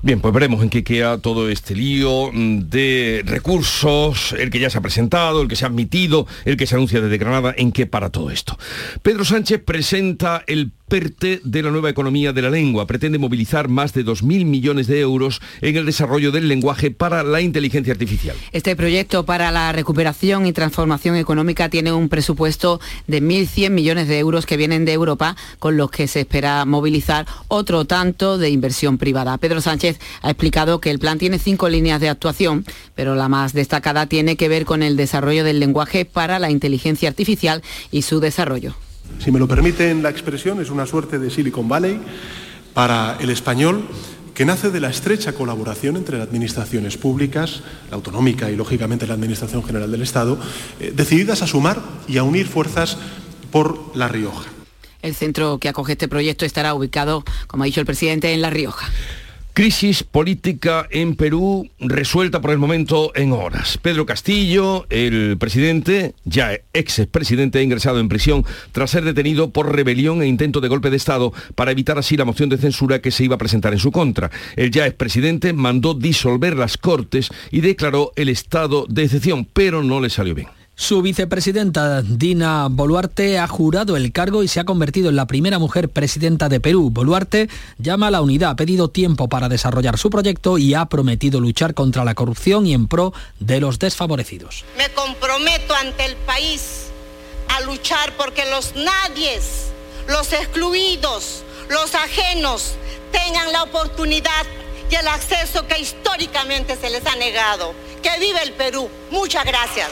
[0.05, 4.69] Bien, pues veremos en qué queda todo este lío mm, de recursos, el que ya
[4.69, 7.71] se ha presentado, el que se ha admitido, el que se anuncia desde Granada, en
[7.71, 8.55] qué para todo esto.
[9.01, 12.87] Pedro Sánchez presenta el PERTE de la nueva economía de la lengua.
[12.87, 17.41] Pretende movilizar más de 2.000 millones de euros en el desarrollo del lenguaje para la
[17.41, 18.35] inteligencia artificial.
[18.51, 24.19] Este proyecto para la recuperación y transformación económica tiene un presupuesto de 1.100 millones de
[24.19, 28.97] euros que vienen de Europa, con los que se espera movilizar otro tanto de inversión
[28.97, 29.37] privada.
[29.37, 33.53] Pedro Sánchez ha explicado que el plan tiene cinco líneas de actuación, pero la más
[33.53, 38.19] destacada tiene que ver con el desarrollo del lenguaje para la inteligencia artificial y su
[38.19, 38.75] desarrollo
[39.19, 41.99] si me lo permiten la expresión, es una suerte de Silicon Valley
[42.73, 43.87] para el español
[44.35, 49.13] que nace de la estrecha colaboración entre las administraciones públicas, la autonómica y lógicamente la
[49.13, 50.37] Administración General del Estado,
[50.79, 52.97] eh, decididas a sumar y a unir fuerzas
[53.49, 54.49] por La Rioja.
[55.01, 58.49] El centro que acoge este proyecto estará ubicado, como ha dicho el presidente, en La
[58.49, 58.89] Rioja.
[59.55, 63.79] Crisis política en Perú resuelta por el momento en horas.
[63.81, 69.73] Pedro Castillo, el presidente, ya ex presidente, ha ingresado en prisión tras ser detenido por
[69.73, 73.11] rebelión e intento de golpe de Estado para evitar así la moción de censura que
[73.11, 74.29] se iba a presentar en su contra.
[74.57, 80.01] El ya expresidente mandó disolver las Cortes y declaró el estado de excepción, pero no
[80.01, 80.49] le salió bien.
[80.77, 85.57] Su vicepresidenta Dina Boluarte ha jurado el cargo y se ha convertido en la primera
[85.57, 86.89] mujer presidenta de Perú.
[86.91, 91.39] Boluarte llama a la unidad, ha pedido tiempo para desarrollar su proyecto y ha prometido
[91.39, 94.65] luchar contra la corrupción y en pro de los desfavorecidos.
[94.77, 96.87] Me comprometo ante el país
[97.55, 99.71] a luchar porque los nadies,
[100.09, 102.73] los excluidos, los ajenos
[103.13, 104.45] tengan la oportunidad
[104.91, 107.73] y el acceso que históricamente se les ha negado.
[108.03, 108.89] Que vive el Perú.
[109.09, 109.91] Muchas gracias.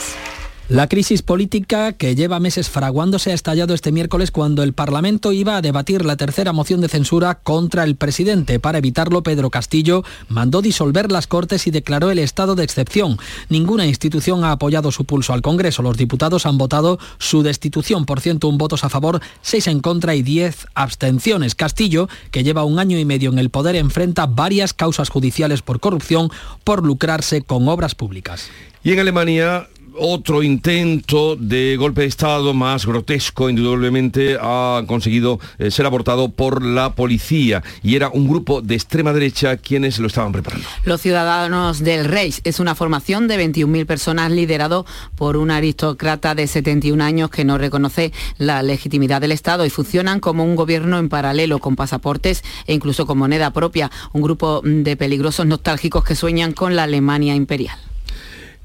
[0.69, 5.57] La crisis política que lleva meses fraguándose ha estallado este miércoles cuando el Parlamento iba
[5.57, 8.61] a debatir la tercera moción de censura contra el presidente.
[8.61, 13.17] Para evitarlo, Pedro Castillo mandó disolver las Cortes y declaró el estado de excepción.
[13.49, 15.83] Ninguna institución ha apoyado su pulso al Congreso.
[15.83, 20.21] Los diputados han votado su destitución por 101 votos a favor, 6 en contra y
[20.21, 21.55] 10 abstenciones.
[21.55, 25.81] Castillo, que lleva un año y medio en el poder, enfrenta varias causas judiciales por
[25.81, 26.29] corrupción
[26.63, 28.49] por lucrarse con obras públicas.
[28.85, 29.67] Y en Alemania
[29.97, 36.63] otro intento de golpe de Estado más grotesco, indudablemente, ha conseguido eh, ser abortado por
[36.63, 40.67] la policía y era un grupo de extrema derecha quienes lo estaban preparando.
[40.85, 46.47] Los Ciudadanos del Reich es una formación de 21.000 personas liderado por un aristócrata de
[46.47, 51.09] 71 años que no reconoce la legitimidad del Estado y funcionan como un gobierno en
[51.09, 56.53] paralelo con pasaportes e incluso con moneda propia, un grupo de peligrosos nostálgicos que sueñan
[56.53, 57.77] con la Alemania imperial.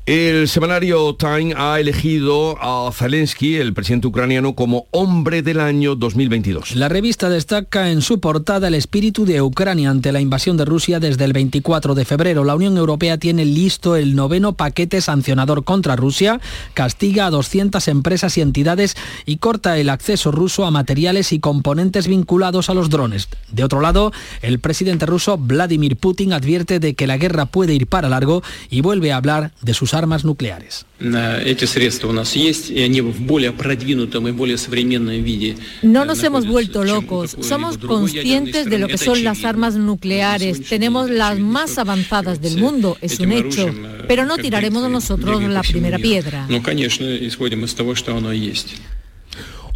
[0.09, 6.77] El semanario Time ha elegido a Zelensky, el presidente ucraniano, como hombre del año 2022.
[6.77, 10.99] La revista destaca en su portada el espíritu de Ucrania ante la invasión de Rusia
[10.99, 12.45] desde el 24 de febrero.
[12.45, 16.41] La Unión Europea tiene listo el noveno paquete sancionador contra Rusia,
[16.73, 22.09] castiga a 200 empresas y entidades y corta el acceso ruso a materiales y componentes
[22.09, 23.29] vinculados a los drones.
[23.53, 27.87] De otro lado, el presidente ruso Vladimir Putin advierte de que la guerra puede ir
[27.87, 30.87] para largo y vuelve a hablar de sus armas nucleares.
[35.83, 41.11] No nos hemos vuelto locos, somos conscientes de lo que son las armas nucleares, tenemos
[41.11, 43.75] las más avanzadas del mundo, es un hecho,
[44.07, 46.47] pero no tiraremos nosotros la primera piedra.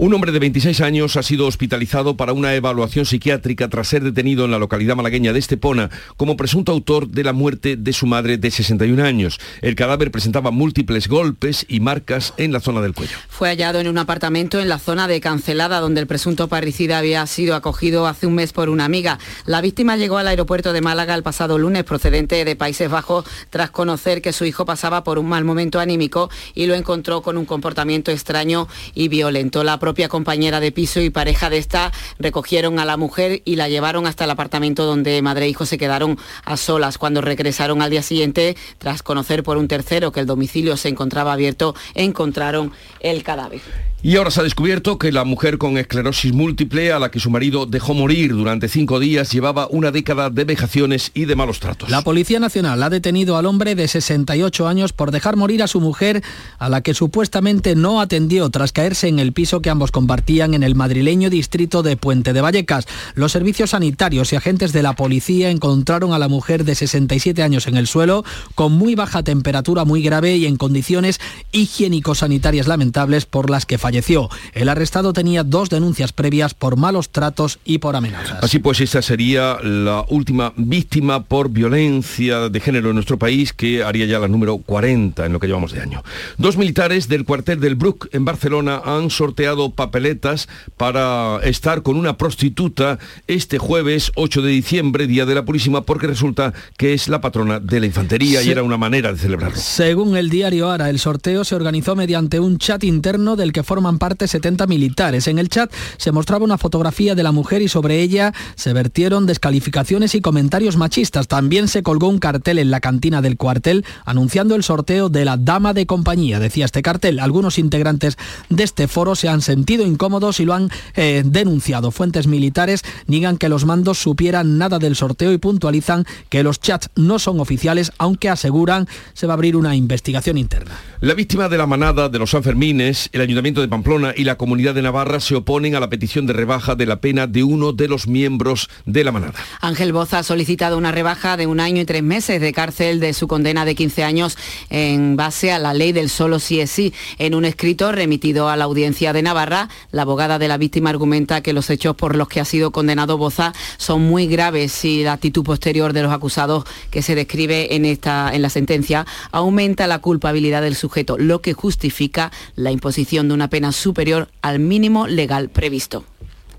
[0.03, 4.45] Un hombre de 26 años ha sido hospitalizado para una evaluación psiquiátrica tras ser detenido
[4.45, 8.37] en la localidad malagueña de Estepona como presunto autor de la muerte de su madre
[8.37, 9.39] de 61 años.
[9.61, 13.17] El cadáver presentaba múltiples golpes y marcas en la zona del cuello.
[13.29, 17.25] Fue hallado en un apartamento en la zona de Cancelada, donde el presunto parricida había
[17.29, 19.21] sido acogido hace un mes por una amiga.
[19.47, 23.71] La víctima llegó al aeropuerto de Málaga el pasado lunes procedente de Países Bajos tras
[23.71, 27.45] conocer que su hijo pasaba por un mal momento anímico y lo encontró con un
[27.45, 29.63] comportamiento extraño y violento.
[29.63, 33.69] La propia compañera de piso y pareja de esta recogieron a la mujer y la
[33.69, 36.97] llevaron hasta el apartamento donde madre e hijo se quedaron a solas.
[36.97, 41.35] Cuando regresaron al día siguiente, tras conocer por un tercero que el domicilio se encontraba
[41.35, 43.61] abierto, encontraron el cadáver.
[44.05, 47.31] Y ahora se ha descubierto que la mujer con esclerosis múltiple a la que su
[47.31, 51.89] marido dejó morir durante cinco días llevaba una década de vejaciones y de malos tratos.
[51.89, 55.81] La Policía Nacional ha detenido al hombre de 68 años por dejar morir a su
[55.81, 56.21] mujer
[56.59, 60.65] a la que supuestamente no atendió tras caerse en el piso que ambos compartían en
[60.65, 62.89] el madrileño distrito de Puente de Vallecas.
[63.15, 67.69] Los servicios sanitarios y agentes de la policía encontraron a la mujer de 67 años
[67.69, 68.25] en el suelo
[68.57, 71.21] con muy baja temperatura muy grave y en condiciones
[71.53, 74.31] higiénico-sanitarias lamentables por las que falleció falleció.
[74.55, 78.43] El arrestado tenía dos denuncias previas por malos tratos y por amenazas.
[78.43, 83.85] Así pues, esta sería la última víctima por violencia de género en nuestro país, que
[83.85, 86.03] haría ya la número 40 en lo que llevamos de año.
[86.39, 92.17] Dos militares del cuartel del Bruc en Barcelona han sorteado papeletas para estar con una
[92.17, 97.21] prostituta este jueves 8 de diciembre, Día de la Purísima, porque resulta que es la
[97.21, 99.59] patrona de la infantería y era una manera de celebrarlo.
[99.59, 103.99] Según el diario Ara, el sorteo se organizó mediante un chat interno del que forman
[103.99, 105.27] parte 70 militares.
[105.27, 109.27] En el chat se mostraba una fotografía de la mujer y sobre ella se vertieron
[109.27, 111.27] descalificaciones y comentarios machistas.
[111.27, 115.37] También se colgó un cartel en la cantina del cuartel anunciando el sorteo de la
[115.37, 117.19] dama de compañía, decía este cartel.
[117.19, 118.19] Algunos integrantes
[118.51, 121.91] de este foro se han sentido incómodos y lo han eh, denunciado.
[121.91, 126.89] Fuentes militares niegan que los mandos supieran nada del sorteo y puntualizan que los chats
[126.95, 130.79] no son oficiales, aunque aseguran se va a abrir una investigación interna.
[131.01, 134.75] La víctima de la manada de los Sanfermines, el Ayuntamiento de Pamplona y la Comunidad
[134.75, 137.89] de Navarra se oponen a la petición de rebaja de la pena de uno de
[137.89, 139.33] los miembros de la manada.
[139.63, 143.15] Ángel Boza ha solicitado una rebaja de un año y tres meses de cárcel de
[143.15, 144.37] su condena de 15 años
[144.69, 146.93] en base a la ley del solo sí es sí.
[147.17, 151.41] En un escrito remitido a la audiencia de Navarra, la abogada de la víctima argumenta
[151.41, 155.15] que los hechos por los que ha sido condenado Boza son muy graves y la
[155.15, 160.01] actitud posterior de los acusados que se describe en, esta, en la sentencia aumenta la
[160.01, 165.51] culpabilidad del sujeto, lo que justifica la imposición de una pena superior al mínimo legal
[165.51, 166.05] previsto.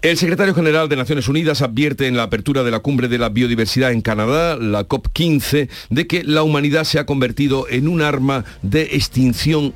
[0.04, 3.30] El secretario general de Naciones Unidas advierte en la apertura de la cumbre de la
[3.30, 8.44] biodiversidad en Canadá, la COP15, de que la humanidad se ha convertido en un arma
[8.62, 9.74] de extinción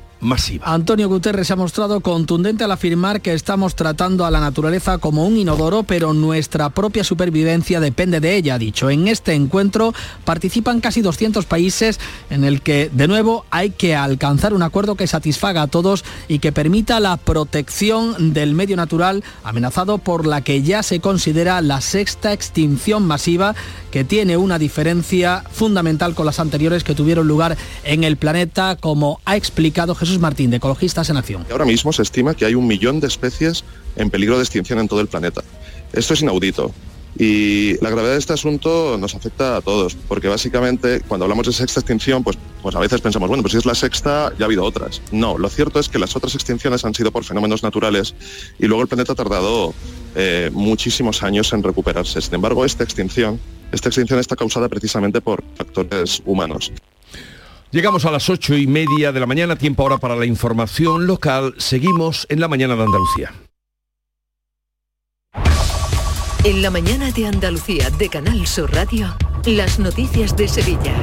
[0.62, 5.24] Antonio Guterres se ha mostrado contundente al afirmar que estamos tratando a la naturaleza como
[5.24, 8.90] un inodoro, pero nuestra propia supervivencia depende de ella, ha dicho.
[8.90, 12.00] En este encuentro participan casi 200 países
[12.30, 16.40] en el que, de nuevo, hay que alcanzar un acuerdo que satisfaga a todos y
[16.40, 21.80] que permita la protección del medio natural amenazado por la que ya se considera la
[21.80, 23.54] sexta extinción masiva
[23.92, 29.20] que tiene una diferencia fundamental con las anteriores que tuvieron lugar en el planeta, como
[29.24, 31.44] ha explicado Jesús Martín, de Ecologistas en Acción.
[31.50, 33.62] Ahora mismo se estima que hay un millón de especies
[33.96, 35.42] en peligro de extinción en todo el planeta.
[35.92, 36.72] Esto es inaudito.
[37.18, 41.52] Y la gravedad de este asunto nos afecta a todos, porque básicamente cuando hablamos de
[41.52, 44.46] sexta extinción, pues, pues a veces pensamos, bueno, pues si es la sexta, ya ha
[44.46, 45.02] habido otras.
[45.12, 48.14] No, lo cierto es que las otras extinciones han sido por fenómenos naturales
[48.58, 49.74] y luego el planeta ha tardado
[50.14, 52.20] eh, muchísimos años en recuperarse.
[52.22, 53.38] Sin embargo, esta extinción,
[53.72, 56.72] esta extinción está causada precisamente por factores humanos.
[57.70, 61.54] Llegamos a las ocho y media de la mañana, tiempo ahora para la información local.
[61.58, 63.34] Seguimos en la mañana de Andalucía.
[66.44, 70.94] En la mañana de Andalucía de Canal Sur Radio, las noticias de Sevilla.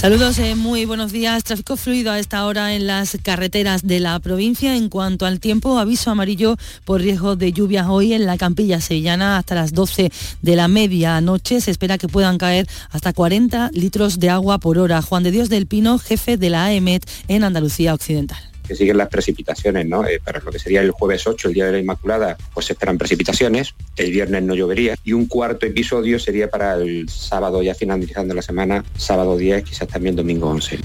[0.00, 1.44] Saludos, eh, muy buenos días.
[1.44, 4.74] Tráfico fluido a esta hora en las carreteras de la provincia.
[4.74, 9.36] En cuanto al tiempo, aviso amarillo por riesgo de lluvias hoy en la campilla sevillana
[9.36, 10.10] hasta las 12
[10.40, 11.60] de la medianoche.
[11.60, 15.02] Se espera que puedan caer hasta 40 litros de agua por hora.
[15.02, 19.08] Juan de Dios del Pino, jefe de la AEMET en Andalucía Occidental que siguen las
[19.08, 20.06] precipitaciones, ¿no?
[20.06, 22.74] Eh, para lo que sería el jueves 8, el día de la Inmaculada, pues se
[22.74, 27.74] esperan precipitaciones, el viernes no llovería y un cuarto episodio sería para el sábado ya
[27.74, 30.78] finalizando la semana, sábado 10, quizás también domingo 11.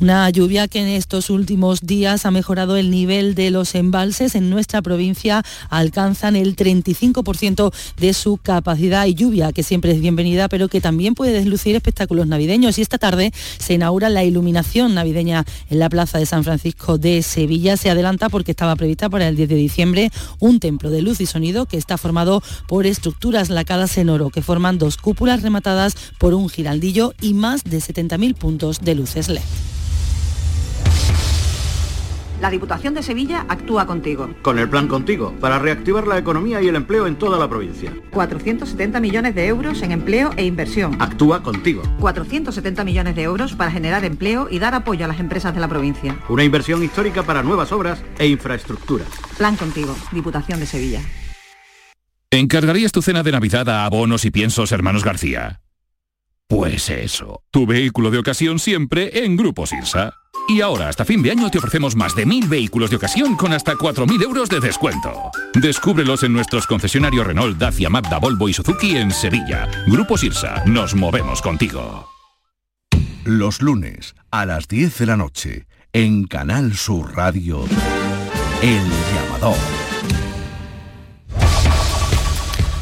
[0.00, 4.48] Una lluvia que en estos últimos días ha mejorado el nivel de los embalses en
[4.48, 10.68] nuestra provincia, alcanzan el 35% de su capacidad y lluvia que siempre es bienvenida, pero
[10.68, 12.78] que también puede deslucir espectáculos navideños.
[12.78, 17.20] Y esta tarde se inaugura la iluminación navideña en la Plaza de San Francisco de
[17.32, 21.20] Sevilla se adelanta porque estaba prevista para el 10 de diciembre un templo de luz
[21.20, 25.96] y sonido que está formado por estructuras lacadas en oro que forman dos cúpulas rematadas
[26.18, 29.40] por un giraldillo y más de 70.000 puntos de luces LED.
[32.42, 34.28] La Diputación de Sevilla actúa contigo.
[34.42, 37.94] Con el plan Contigo, para reactivar la economía y el empleo en toda la provincia.
[38.10, 41.00] 470 millones de euros en empleo e inversión.
[41.00, 41.84] Actúa contigo.
[42.00, 45.68] 470 millones de euros para generar empleo y dar apoyo a las empresas de la
[45.68, 46.18] provincia.
[46.28, 49.06] Una inversión histórica para nuevas obras e infraestructuras.
[49.38, 51.00] Plan Contigo, Diputación de Sevilla.
[52.32, 55.60] ¿Encargarías tu cena de Navidad a abonos y piensos hermanos García?
[56.48, 60.21] Pues eso, tu vehículo de ocasión siempre en Grupo Sirsa.
[60.48, 63.52] Y ahora, hasta fin de año, te ofrecemos más de mil vehículos de ocasión con
[63.52, 65.30] hasta 4.000 euros de descuento.
[65.54, 69.68] Descúbrelos en nuestros concesionarios Renault, Dacia, Mazda, Volvo y Suzuki en Sevilla.
[69.86, 72.08] Grupo Sirsa, nos movemos contigo.
[73.24, 77.64] Los lunes, a las 10 de la noche, en Canal Sur Radio,
[78.62, 78.82] El
[79.14, 79.91] Llamador.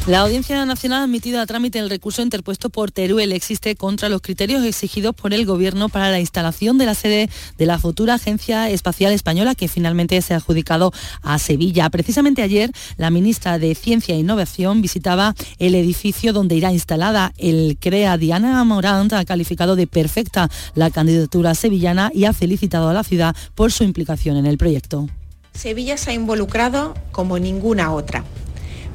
[0.07, 4.21] La Audiencia Nacional ha admitido a trámite el recurso interpuesto por Teruel Existe contra los
[4.21, 8.67] criterios exigidos por el Gobierno para la instalación de la sede de la futura Agencia
[8.71, 11.87] Espacial Española que finalmente se ha adjudicado a Sevilla.
[11.91, 17.77] Precisamente ayer la ministra de Ciencia e Innovación visitaba el edificio donde irá instalada el
[17.79, 18.17] CREA.
[18.17, 23.35] Diana Morant ha calificado de perfecta la candidatura sevillana y ha felicitado a la ciudad
[23.53, 25.07] por su implicación en el proyecto.
[25.53, 28.25] Sevilla se ha involucrado como ninguna otra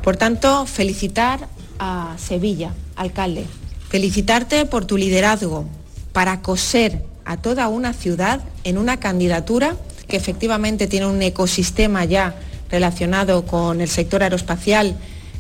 [0.07, 1.49] por tanto, felicitar
[1.81, 3.45] a Sevilla, alcalde.
[3.89, 5.67] Felicitarte por tu liderazgo
[6.13, 9.75] para coser a toda una ciudad en una candidatura
[10.07, 12.37] que efectivamente tiene un ecosistema ya
[12.71, 14.95] relacionado con el sector aeroespacial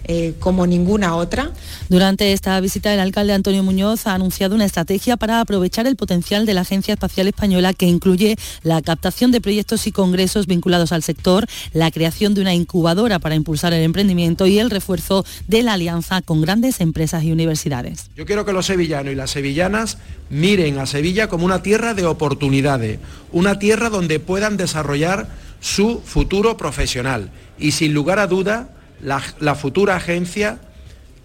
[0.08, 1.50] eh, como ninguna otra.
[1.88, 6.46] Durante esta visita, el alcalde Antonio Muñoz ha anunciado una estrategia para aprovechar el potencial
[6.46, 11.02] de la Agencia Espacial Española que incluye la captación de proyectos y congresos vinculados al
[11.02, 15.72] sector, la creación de una incubadora para impulsar el emprendimiento y el refuerzo de la
[15.72, 18.10] alianza con grandes empresas y universidades.
[18.16, 19.98] Yo quiero que los sevillanos y las sevillanas
[20.30, 23.00] miren a Sevilla como una tierra de oportunidades,
[23.32, 25.28] una tierra donde puedan desarrollar
[25.60, 30.58] su futuro profesional y sin lugar a duda la, futura agencia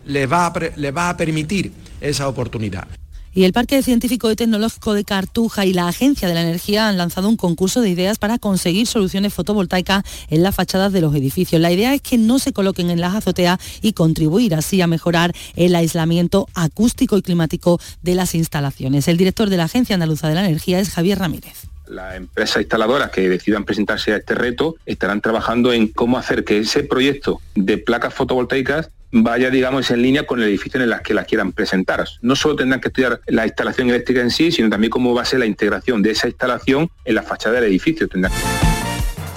[0.05, 2.87] le va, a, le va a permitir esa oportunidad.
[3.33, 6.97] Y el Parque Científico y Tecnológico de Cartuja y la Agencia de la Energía han
[6.97, 11.61] lanzado un concurso de ideas para conseguir soluciones fotovoltaicas en las fachadas de los edificios.
[11.61, 15.33] La idea es que no se coloquen en las azoteas y contribuir así a mejorar
[15.55, 19.07] el aislamiento acústico y climático de las instalaciones.
[19.07, 23.11] El director de la Agencia Andaluza de la Energía es Javier Ramírez las empresas instaladoras
[23.11, 27.77] que decidan presentarse a este reto estarán trabajando en cómo hacer que ese proyecto de
[27.77, 32.05] placas fotovoltaicas vaya, digamos, en línea con el edificio en el que las quieran presentar.
[32.21, 35.25] No solo tendrán que estudiar la instalación eléctrica en sí, sino también cómo va a
[35.25, 38.07] ser la integración de esa instalación en la fachada del edificio.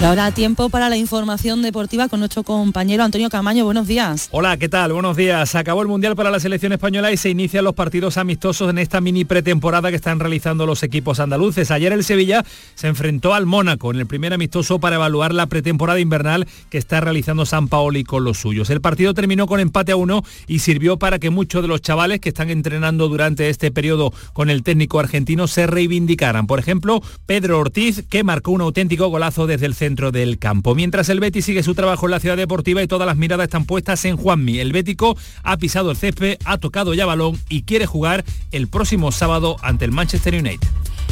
[0.01, 3.65] Y ahora tiempo para la información deportiva con nuestro compañero Antonio Camaño.
[3.65, 4.29] Buenos días.
[4.33, 4.93] Hola, ¿qué tal?
[4.93, 5.55] Buenos días.
[5.55, 9.01] Acabó el Mundial para la selección española y se inician los partidos amistosos en esta
[9.01, 11.71] mini pretemporada que están realizando los equipos andaluces.
[11.71, 12.45] Ayer el Sevilla
[12.75, 17.01] se enfrentó al Mónaco en el primer amistoso para evaluar la pretemporada invernal que está
[17.01, 18.69] realizando San Paoli con los suyos.
[18.69, 22.21] El partido terminó con empate a uno y sirvió para que muchos de los chavales
[22.21, 26.47] que están entrenando durante este periodo con el técnico argentino se reivindicaran.
[26.47, 30.75] Por ejemplo, Pedro Ortiz, que marcó un auténtico golazo desde el centro del campo.
[30.75, 33.67] Mientras el Betis sigue su trabajo en la ciudad deportiva y todas las miradas están
[33.67, 34.59] puestas en Juanmi.
[34.59, 39.13] El Bético ha pisado el césped, ha tocado ya balón y quiere jugar el próximo
[39.13, 40.67] sábado ante el Manchester United.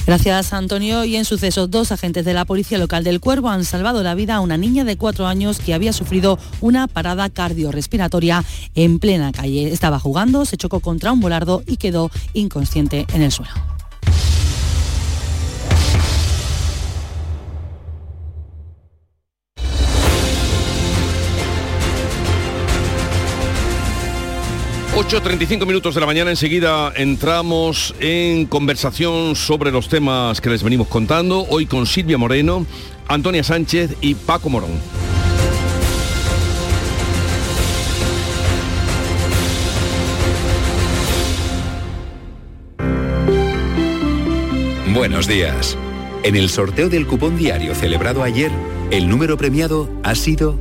[0.07, 1.05] Gracias, Antonio.
[1.05, 4.37] Y en sucesos, dos agentes de la Policía Local del Cuervo han salvado la vida
[4.37, 8.43] a una niña de cuatro años que había sufrido una parada cardiorrespiratoria
[8.75, 9.71] en plena calle.
[9.71, 13.53] Estaba jugando, se chocó contra un volardo y quedó inconsciente en el suelo.
[25.03, 30.87] 8.35 minutos de la mañana, enseguida entramos en conversación sobre los temas que les venimos
[30.87, 32.65] contando, hoy con Silvia Moreno,
[33.09, 34.71] Antonia Sánchez y Paco Morón.
[44.95, 45.77] Buenos días.
[46.23, 48.53] En el sorteo del cupón diario celebrado ayer,
[48.93, 50.61] el número premiado ha sido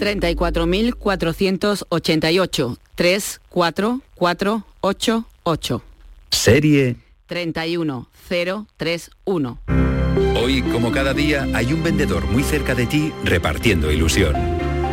[0.00, 2.78] 34.488.
[2.94, 5.82] 34488.
[6.30, 6.96] Serie
[7.26, 9.58] 31031.
[10.42, 14.34] Hoy, como cada día, hay un vendedor muy cerca de ti repartiendo ilusión.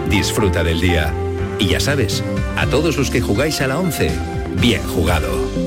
[0.10, 1.12] Disfruta del día.
[1.58, 2.24] Y ya sabes,
[2.56, 4.12] a todos los que jugáis a la 11,
[4.62, 5.67] bien jugado.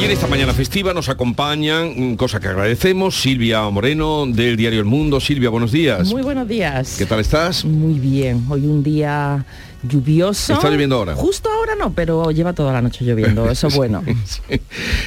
[0.00, 4.78] Y en esta mañana festiva nos acompañan, mm, cosa que agradecemos, Silvia Moreno del diario
[4.80, 5.20] El Mundo.
[5.20, 6.08] Silvia, buenos días.
[6.08, 6.96] Muy buenos días.
[6.96, 7.66] ¿Qué tal estás?
[7.66, 8.46] Muy bien.
[8.48, 9.44] Hoy un día
[9.82, 10.52] lluvioso.
[10.54, 11.14] ¿Está lloviendo ahora?
[11.14, 14.02] Justo ahora no, pero lleva toda la noche lloviendo, eso es bueno.
[14.26, 14.60] Sí.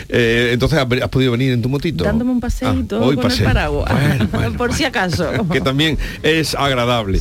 [0.09, 2.03] Eh, entonces, ¿has podido venir en tu motito?
[2.03, 3.47] Dándome un paseíto Ah, hoy con paseo.
[3.47, 5.29] el paraguas, Bueno, bueno, por si acaso.
[5.51, 7.19] que también es agradable.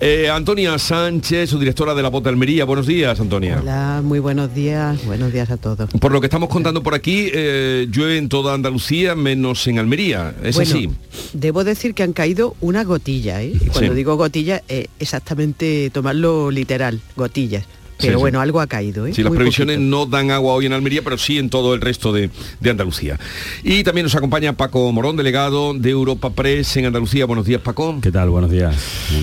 [0.00, 2.64] Eh, Antonia Sánchez, su directora de la Bota Almería.
[2.64, 3.58] Buenos días, Antonia.
[3.60, 5.88] Hola, muy buenos días, buenos días a todos.
[6.00, 10.34] Por lo que estamos contando por aquí, eh, llueve en toda Andalucía, menos en Almería.
[10.42, 10.90] ¿Es Bueno, así?
[11.32, 13.52] Debo decir que han caído una gotilla, ¿eh?
[13.54, 13.96] Y Cuando Sí.
[13.96, 16.85] digo gotilla, eh, exactamente tomarlo literal,
[17.16, 17.64] gotillas.
[17.98, 18.42] Pero Sí, bueno, sí.
[18.42, 19.14] algo ha caído, ¿eh?
[19.14, 21.80] Sí, las Muy previsiones no dan agua hoy en Almería, pero sí en todo el
[21.80, 22.30] resto de,
[22.60, 23.18] de Andalucía.
[23.62, 27.24] Y también nos acompaña Paco Morón, delegado de Europa Press en Andalucía.
[27.26, 27.98] Buenos días, Paco.
[28.02, 28.28] ¿Qué tal?
[28.30, 28.74] Buenos días.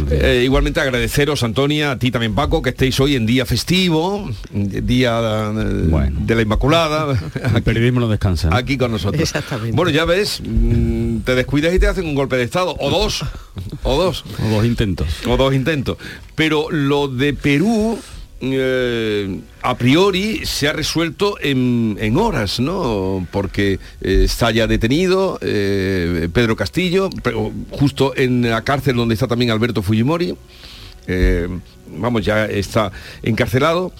[0.09, 5.51] Eh, igualmente agradeceros, Antonia, a ti también, Paco, que estéis hoy en día festivo, día
[5.55, 7.17] eh, de la Inmaculada.
[7.55, 8.49] El periodismo no descansa.
[8.49, 8.55] ¿no?
[8.55, 9.21] Aquí con nosotros.
[9.21, 9.75] Exactamente.
[9.75, 13.23] Bueno, ya ves, mm, te descuidas y te hacen un golpe de Estado, o dos,
[13.83, 14.23] o dos.
[14.43, 15.07] O dos intentos.
[15.27, 15.97] O dos intentos.
[16.35, 17.99] Pero lo de Perú,
[18.51, 23.25] eh, a priori, se ha resuelto en, en horas, ¿no?
[23.31, 29.27] Porque eh, está ya detenido eh, Pedro Castillo, pero justo en la cárcel donde está
[29.27, 30.35] también Alberto Fujimori.
[31.07, 31.47] Eh,
[31.97, 32.91] vamos, ya está
[33.21, 33.91] encarcelado.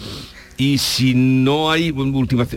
[0.55, 2.47] Y si no hay última-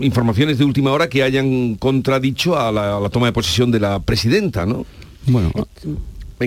[0.00, 3.78] informaciones de última hora que hayan contradicho a la, a la toma de posesión de
[3.80, 4.84] la presidenta, ¿no?
[5.26, 5.94] Bueno, Eh,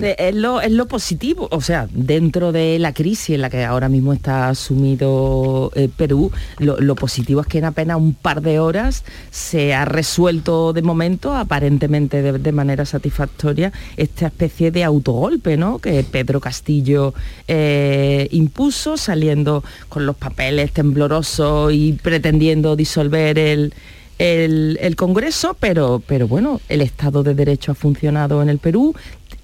[0.03, 3.89] Es lo, es lo positivo, o sea, dentro de la crisis en la que ahora
[3.89, 8.59] mismo está sumido eh, Perú, lo, lo positivo es que en apenas un par de
[8.59, 15.57] horas se ha resuelto de momento, aparentemente de, de manera satisfactoria, esta especie de autogolpe,
[15.57, 15.79] ¿no?
[15.79, 17.13] Que Pedro Castillo
[17.47, 23.73] eh, impuso, saliendo con los papeles temblorosos y pretendiendo disolver el,
[24.19, 28.95] el, el Congreso, pero, pero bueno, el Estado de Derecho ha funcionado en el Perú.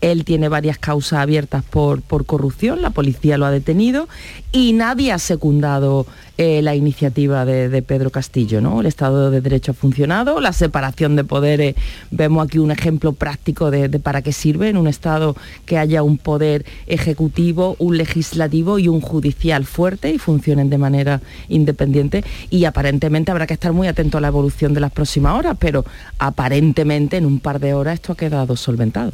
[0.03, 4.09] Él tiene varias causas abiertas por, por corrupción, la policía lo ha detenido
[4.51, 6.05] y nadie ha secundado
[6.37, 8.59] eh, la iniciativa de, Pedro Castillo.
[8.59, 8.81] ¿no?
[8.81, 11.75] El Estado de Derecho ha funcionado, la separación de poderes,
[12.11, 16.17] vemos aquí un ejemplo práctico de para qué sirve en un Estado que haya un
[16.17, 22.25] poder ejecutivo, un legislativo y un judicial fuerte y funcionen de manera independiente.
[22.49, 25.85] Y aparentemente habrá que estar muy atento a la evolución de las próximas horas, pero
[26.19, 29.13] aparentemente en un par de horas esto ha quedado solventado.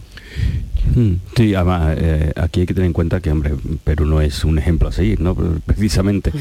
[0.95, 3.53] Mm, Sí, además eh, aquí hay que tener en cuenta que, hombre,
[3.83, 5.35] Perú no es un ejemplo a seguir, ¿no?
[5.65, 6.31] Precisamente.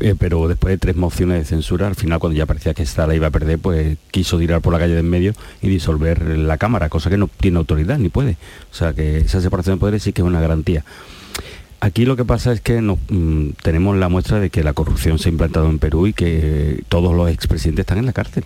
[0.00, 3.06] Eh, pero después de tres mociones de censura, al final cuando ya parecía que esta
[3.06, 5.32] la iba a perder, pues quiso tirar por la calle de en medio
[5.62, 8.36] y disolver la Cámara, cosa que no tiene autoridad ni puede.
[8.72, 10.84] O sea que esa separación de poderes sí que es una garantía.
[11.80, 15.18] Aquí lo que pasa es que nos, mm, tenemos la muestra de que la corrupción
[15.18, 18.44] se ha implantado en Perú y que todos los expresidentes están en la cárcel.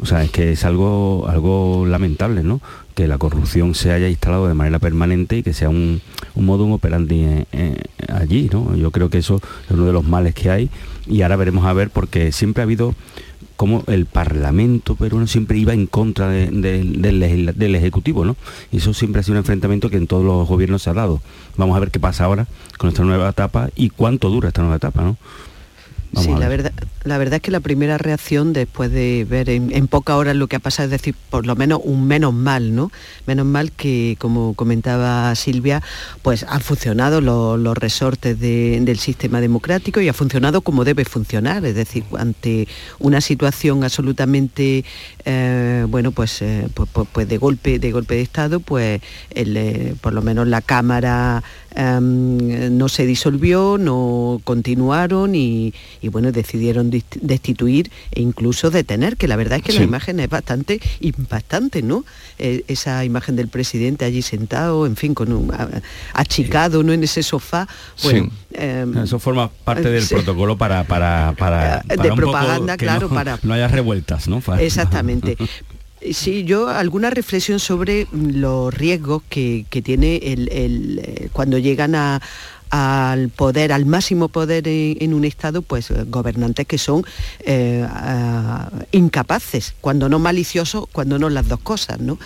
[0.00, 2.60] O sea, es que es algo, algo lamentable, ¿no?
[2.94, 6.00] Que la corrupción se haya instalado de manera permanente y que sea un,
[6.34, 7.76] un modum operandi eh, eh,
[8.12, 8.74] allí, ¿no?
[8.76, 10.70] Yo creo que eso es uno de los males que hay
[11.06, 12.94] y ahora veremos a ver porque siempre ha habido
[13.56, 18.34] como el Parlamento peruano siempre iba en contra de- del Ejecutivo, ¿no?
[18.72, 21.20] Y eso siempre ha sido un enfrentamiento que en todos los gobiernos se ha dado.
[21.56, 22.48] Vamos a ver qué pasa ahora
[22.78, 25.16] con esta nueva etapa y cuánto dura esta nueva etapa, ¿no?
[26.12, 26.62] Vamos Sí, la ver.
[26.62, 26.72] verdad,
[27.04, 30.46] la verdad es que la primera reacción después de ver en, en pocas horas lo
[30.46, 32.92] que ha pasado, es decir, por lo menos un menos mal, ¿no?
[33.26, 35.82] Menos mal que, como comentaba Silvia,
[36.20, 41.04] pues han funcionado los, los resortes de- del sistema democrático y ha funcionado como debe
[41.06, 44.84] funcionar, es decir, ante una situación absolutamente,
[45.24, 49.00] eh, bueno, pues, eh, pues, pues- pues de golpe, de golpe de Estado, pues
[49.34, 51.42] el, eh, por lo menos la Cámara
[51.74, 55.72] em, no se disolvió, no continuaron y,
[56.02, 60.28] y, bueno, decidieron destituir e incluso detener, que la verdad es que la imagen es
[60.28, 62.04] bastante impactante, ¿no?
[62.38, 65.52] Eh, esa imagen del presidente allí sentado, en fin, con un
[66.12, 66.92] achicado, ¿no?
[66.92, 67.68] En ese sofá.
[68.02, 70.14] Bueno, em, Eso forma parte del sí.
[70.14, 74.28] protocolo para, para, para, De un poco propaganda, que claro, no, para- no haya revueltas,
[74.28, 74.42] ¿no?
[74.58, 75.36] Exactamente.
[76.14, 81.94] Sí, yo alguna reflexión sobre los riesgos que, que tiene el, el, eh, cuando llegan
[81.94, 82.20] a
[82.74, 87.04] al poder, al máximo poder en, un Estado, pues eh, gobernantes que son
[87.44, 92.18] eh, ah, incapaces, cuando no maliciosos, cuando no las dos cosas, ¿no?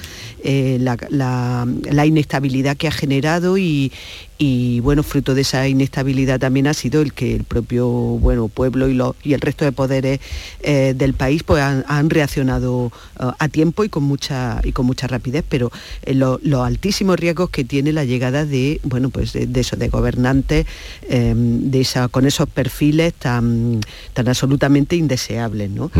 [0.44, 3.92] Eh, la- la inestabilidad que ha generado y,
[4.38, 8.88] y, bueno, fruto de esa inestabilidad también ha sido el que el propio bueno, pueblo
[8.88, 10.20] y, lo- y el resto de poderes
[10.60, 14.84] eh, del país pues han, han reaccionado eh, a tiempo y con mucha y con
[14.86, 15.70] mucha rapidez, pero
[16.02, 19.76] eh, lo- los altísimos riesgos que tiene la llegada de bueno pues de, de eso,
[19.76, 20.66] de gobernantes
[21.08, 23.80] eh, de esa, con esos perfiles tan,
[24.12, 25.70] tan absolutamente indeseables.
[25.70, 25.90] ¿no?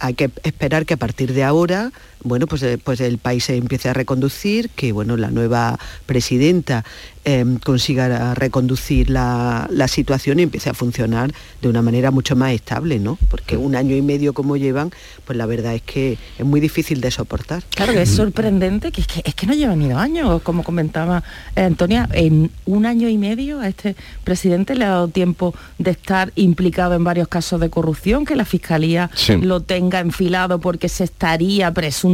[0.00, 1.90] Hay que esperar que a partir de ahora
[2.24, 6.84] bueno, pues, eh, pues el país se empiece a reconducir, que bueno, la nueva presidenta
[7.26, 12.52] eh, consiga reconducir la, la situación y empiece a funcionar de una manera mucho más
[12.52, 13.18] estable, ¿no?
[13.30, 14.90] Porque un año y medio como llevan,
[15.24, 17.62] pues la verdad es que es muy difícil de soportar.
[17.74, 20.62] Claro que es sorprendente que es que, es que no lleva ni dos años, como
[20.64, 21.22] comentaba
[21.56, 25.92] eh, Antonia, en un año y medio a este presidente le ha dado tiempo de
[25.92, 29.36] estar implicado en varios casos de corrupción, que la fiscalía Sí.
[29.40, 32.13] lo tenga enfilado porque se estaría presuntamente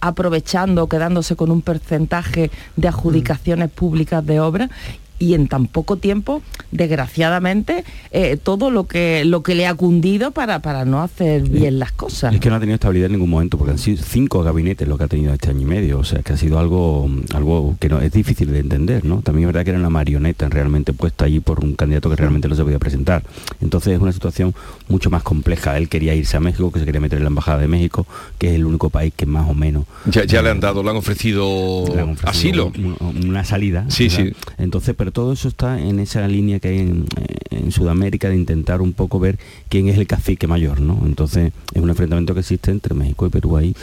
[0.00, 4.70] aprovechando, quedándose con un porcentaje de adjudicaciones públicas de obra.
[5.18, 6.42] Y en tan poco tiempo,
[6.90, 11.78] desgraciadamente, eh, todo lo que, lo que le ha cundido para, para no hacer bien
[11.78, 12.34] las cosas.
[12.34, 14.96] Es que no ha tenido estabilidad en ningún momento, porque han sido cinco gabinetes lo
[14.98, 17.88] que ha tenido este año y medio, o sea, que ha sido algo, algo que
[17.88, 19.20] no, es difícil de entender, ¿no?
[19.22, 22.48] También es verdad que era una marioneta realmente puesta allí por un candidato que realmente
[22.48, 23.22] no se podía presentar.
[23.60, 24.54] Entonces es una situación
[24.88, 25.76] mucho más compleja.
[25.76, 28.06] Él quería irse a México, que se quería meter en la Embajada de México,
[28.38, 29.84] que es el único país que más o menos...
[30.06, 32.72] Ya, ya le han dado, le han ofrecido, le han ofrecido asilo.
[32.76, 33.86] un- un- una salida.
[33.88, 34.32] Sí, sí.
[34.58, 37.04] Entonces, pero todo eso está en esa línea que hay en,
[37.50, 39.38] en Sudamérica de intentar un poco ver
[39.68, 41.00] quién es el cacique mayor, ¿no?
[41.04, 43.74] Entonces, es un enfrentamiento que existe entre México y Perú ahí.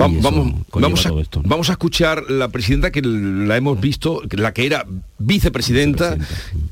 [0.00, 1.42] Va- y eso vamos, vamos, a, esto.
[1.44, 4.86] vamos a escuchar la presidenta que la hemos visto, la que era
[5.18, 6.16] vicepresidenta,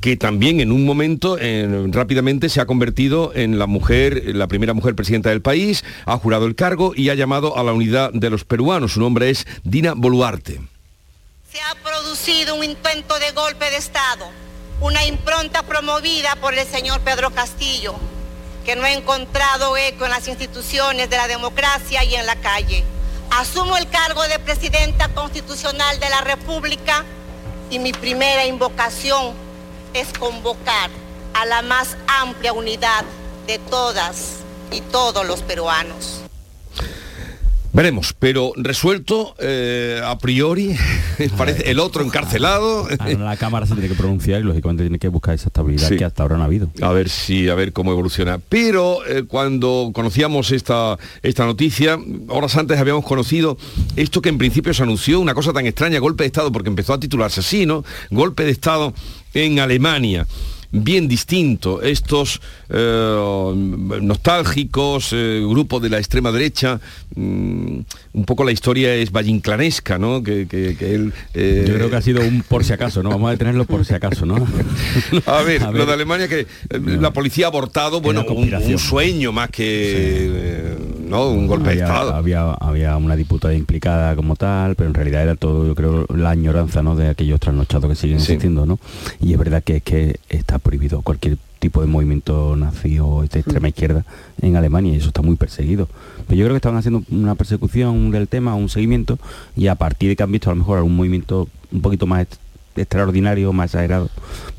[0.01, 4.75] que también en un momento eh, rápidamente se ha convertido en la mujer, la primera
[4.75, 8.31] mujer presidenta del país, ha jurado el cargo y ha llamado a la unidad de
[8.31, 8.93] los peruanos.
[8.93, 10.61] Su nombre es Dina Boluarte.
[11.57, 14.29] Se ha producido un intento de golpe de Estado,
[14.83, 17.95] una impronta promovida por el señor Pedro Castillo,
[18.67, 22.85] que no ha encontrado eco en las instituciones de la democracia y en la calle.
[23.31, 27.07] Asumo el cargo de presidenta constitucional de la República
[27.71, 29.33] y mi primera invocación
[29.95, 30.91] es convocar
[31.33, 33.07] a la más amplia unidad
[33.47, 34.41] de todas
[34.71, 36.26] y todos los peruanos.
[37.77, 40.75] Veremos, pero resuelto eh, a priori,
[41.37, 42.89] parece el otro encarcelado.
[42.99, 45.97] Ahora la Cámara se tiene que pronunciar y lógicamente tiene que buscar esa estabilidad Sí.
[45.99, 46.71] que hasta ahora no ha habido.
[46.81, 48.39] A ver si, a ver cómo evoluciona.
[48.49, 51.99] Pero eh, cuando conocíamos esta, esta noticia,
[52.29, 53.59] horas antes habíamos conocido
[53.95, 56.95] esto que en principio se anunció, una cosa tan extraña, golpe de Estado, porque empezó
[56.95, 57.85] a titularse así, ¿no?
[58.11, 58.95] Golpe de Estado
[59.35, 60.27] en Alemania.
[60.73, 63.53] Bien distinto, estos eh,
[64.03, 66.81] nostálgicos eh, grupos de la extrema derecha,
[67.15, 67.79] mm,
[68.15, 70.23] un poco la historia es vallinclanesca, ¿no?
[70.23, 73.11] Que, que- que él, eh, Yo creo que ha sido un por si acaso, ¿no?
[73.11, 74.37] Vamos a detenerlo por si acaso, ¿no?
[75.27, 75.79] A ver, A ver.
[75.81, 76.47] lo de Alemania que eh,
[77.01, 80.75] la policía ha abortado, bueno, un, un sueño más que
[81.09, 82.15] no un golpe de había, estado.
[82.15, 86.31] Había, había una diputada implicada como tal, pero en realidad era todo, yo creo, la
[86.31, 86.97] añoranza ¿no?
[86.97, 88.79] de aquellos trasnochados que siguen existiendo, ¿no?
[89.21, 93.41] Y es verdad que es que está prohibido cualquier tipo de movimiento nazi o de
[93.41, 94.05] extrema izquierda
[94.41, 95.89] en Alemania y eso está muy perseguido.
[96.27, 99.19] Pero yo creo que estaban haciendo una persecución del tema, un seguimiento,
[99.57, 102.27] y a partir de que han visto a lo mejor algún movimiento un poquito más
[102.77, 104.11] extraordinario, más exagerado,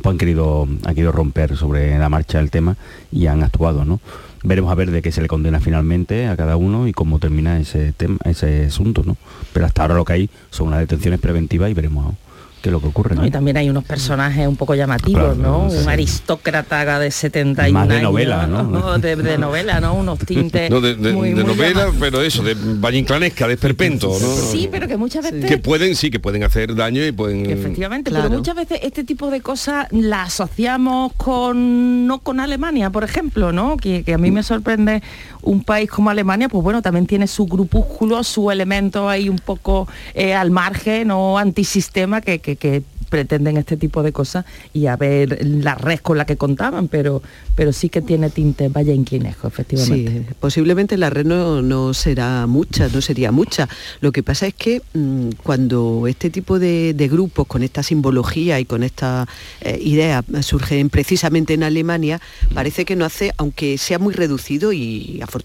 [0.02, 2.78] pues han querido, han querido romper sobre la marcha el tema
[3.12, 4.00] y han actuado, ¿no?
[4.44, 7.60] Veremos a ver de qué se le condena finalmente a cada uno y cómo termina
[7.60, 9.18] ese tema, ese asunto, ¿no?
[9.54, 12.16] Pero hasta ahora lo que hay son unas detenciones preventivas y veremos
[12.62, 13.16] qué es lo que ocurre.
[13.16, 13.26] ¿no?
[13.26, 15.70] Y también hay unos personajes un poco llamativos, Claro, ¿no?
[15.70, 15.78] sí.
[15.84, 18.98] Un aristócrata de 71 Más de años, novela, ¿no?
[19.00, 19.94] De, de novela, ¿no?
[19.94, 21.96] Unos tintes No, de, de- muy, de muy novela, llamativos.
[22.00, 24.28] pero eso, de vallinclanesca, de esperpento, ¿no?
[24.52, 25.46] Sí, pero que muchas veces...
[25.46, 27.50] que pueden, sí, que pueden hacer daño y pueden.
[27.50, 28.28] Efectivamente, Claro.
[28.30, 33.52] pero muchas veces este tipo de cosas las asociamos con no con Alemania, por ejemplo,
[33.52, 33.78] ¿no?
[33.78, 35.02] Que, que a mí me sorprende
[35.48, 39.88] un país como Alemania, pues bueno, también tiene su grupúsculo, su elemento ahí un poco
[40.14, 44.44] eh, al margen o antisistema que, que- pretenden este tipo de cosas
[44.74, 47.22] y a ver la red con la que contaban, pero,
[47.56, 50.26] pero sí que tiene tinte vaya inclinejo, efectivamente.
[50.42, 53.70] Posiblemente la red no, no será mucha, no sería mucha.
[54.02, 58.60] Lo que pasa es que mm, cuando este tipo de, de grupos con esta simbología
[58.60, 59.26] y con esta
[59.62, 62.20] eh, idea surgen precisamente en Alemania,
[62.54, 65.37] parece que no hace, aunque sea muy reducido y afortunadamente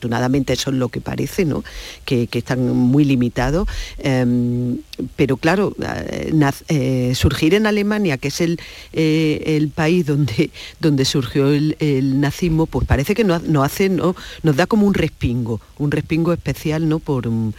[0.52, 1.64] eso es lo que parece, ¿no?
[2.04, 3.68] que, están muy limitados,
[3.98, 4.78] em,
[5.16, 5.74] pero claro,
[6.08, 6.32] eh,
[6.68, 8.58] eh, surgir en Alemania, que es el,
[8.92, 13.88] eh, el país donde, donde surgió el, el nazismo, pues parece que nos, nos hace,
[13.88, 14.14] ¿no?
[14.42, 16.98] nos da como un respingo, un respingo especial ¿no?
[16.98, 17.52] por, mm,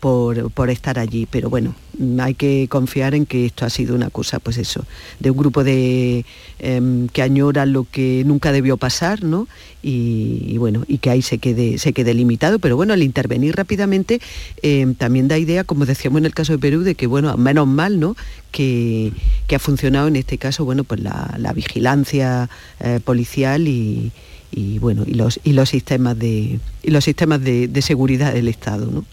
[0.00, 1.26] por, por estar allí.
[1.30, 1.74] Pero bueno,
[2.18, 4.84] hay que confiar en que esto ha sido una cosa, pues eso,
[5.20, 6.24] de un grupo de
[6.58, 9.48] em, que añora lo que nunca debió pasar, ¿no?
[9.82, 12.58] Y, bueno, y que ahí se quede, se quede limitado.
[12.58, 14.20] Pero bueno, al intervenir rápidamente,
[14.62, 17.66] em, también da idea, como decíamos en el caso de Perú, de que bueno, menos
[17.66, 18.16] mal, ¿no?
[18.50, 19.12] Que,
[19.46, 22.48] que ha funcionado en este caso, bueno, pues la, la vigilancia
[22.80, 24.12] eh, policial y,
[24.80, 29.04] bueno, y los, y los sistemas de y los sistemas de, seguridad del Estado, ¿no?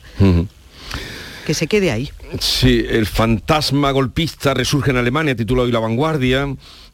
[1.46, 2.10] Que se quede ahí.
[2.39, 6.48] Sí, el fantasma golpista resurge en Alemania, titula hoy La Vanguardia.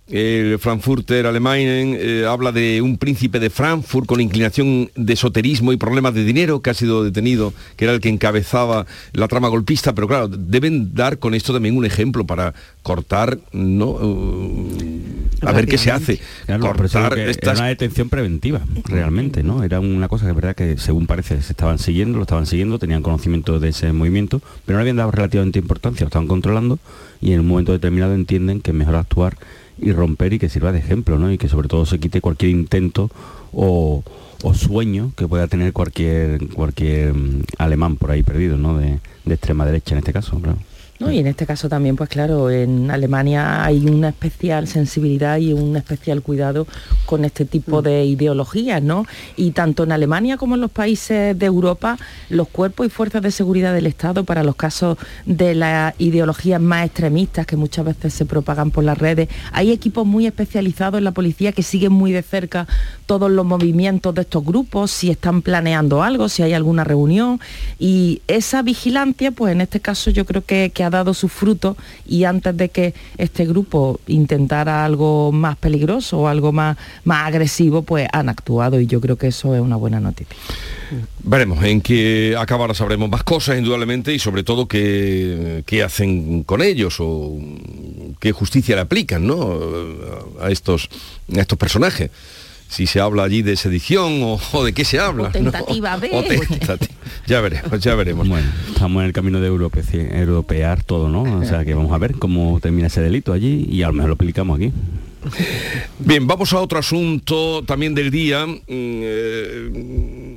[0.09, 5.77] El Frankfurter Allgemeinen eh, habla de un príncipe de Frankfurt con inclinación de esoterismo y
[5.77, 9.93] problemas de dinero que ha sido detenido, que era el que encabezaba la trama golpista,
[9.93, 12.53] pero claro, deben dar con esto también un ejemplo para
[12.83, 13.89] cortar, ¿no?
[13.89, 14.71] Uh,
[15.41, 16.21] a ver qué se hace.
[16.45, 19.61] Claro, cortar que estas Era una detención preventiva, realmente, ¿no?
[19.61, 22.79] Era una cosa que es verdad que según parece se estaban siguiendo, lo estaban siguiendo,
[22.79, 26.79] tenían conocimiento de ese movimiento, pero no le habían dado relativamente importancia, lo estaban controlando
[27.19, 29.37] y en un momento determinado entienden que es mejor actuar
[29.79, 31.31] y romper y que sirva de ejemplo, ¿no?
[31.31, 33.09] Y que sobre todo se quite cualquier intento
[33.51, 34.03] o,
[34.43, 38.77] o sueño que pueda tener cualquier cualquier mm, alemán por ahí perdido, ¿no?
[38.77, 40.57] De, extrema derecha en este caso, claro.
[40.99, 41.11] ¿No?
[41.11, 45.75] Y en este caso también, pues claro, en Alemania hay una especial sensibilidad y un
[45.77, 46.67] especial cuidado
[47.05, 49.05] con este tipo de ideologías, ¿no?
[49.35, 51.97] Y tanto en Alemania como en los países de Europa,
[52.29, 56.85] los cuerpos y fuerzas de seguridad del Estado para los casos de las ideologías más
[56.85, 61.11] extremistas que muchas veces se propagan por las redes, hay equipos muy especializados en la
[61.11, 62.67] policía que siguen muy de cerca
[63.05, 67.39] todos los movimientos de estos grupos, si están planeando algo, si hay alguna reunión
[67.79, 71.77] y esa vigilancia, pues en este caso yo creo que, que ha dado sus frutos
[72.05, 77.81] y antes de que este grupo intentara algo más peligroso o algo más, más agresivo,
[77.83, 80.35] pues han actuado y yo creo que eso es una buena noticia.
[81.23, 86.61] Veremos en qué acabará, sabremos más cosas indudablemente y sobre todo qué, qué hacen con
[86.61, 87.37] ellos o
[88.19, 89.59] qué justicia le aplican ¿no?
[90.41, 90.89] a, estos,
[91.35, 92.11] a estos personajes
[92.67, 95.29] si se habla allí de sedición o, de qué se habla.
[95.29, 95.99] O tentativa
[97.25, 98.27] Ya veremos, ya veremos.
[98.27, 101.23] Bueno, estamos en el camino de europear todo, ¿no?
[101.39, 104.09] O sea que vamos a ver cómo termina ese delito allí y a lo mejor
[104.09, 104.71] lo aplicamos aquí.
[105.99, 108.45] Bien, vamos a otro asunto también del día.
[108.45, 110.33] Mm, eh,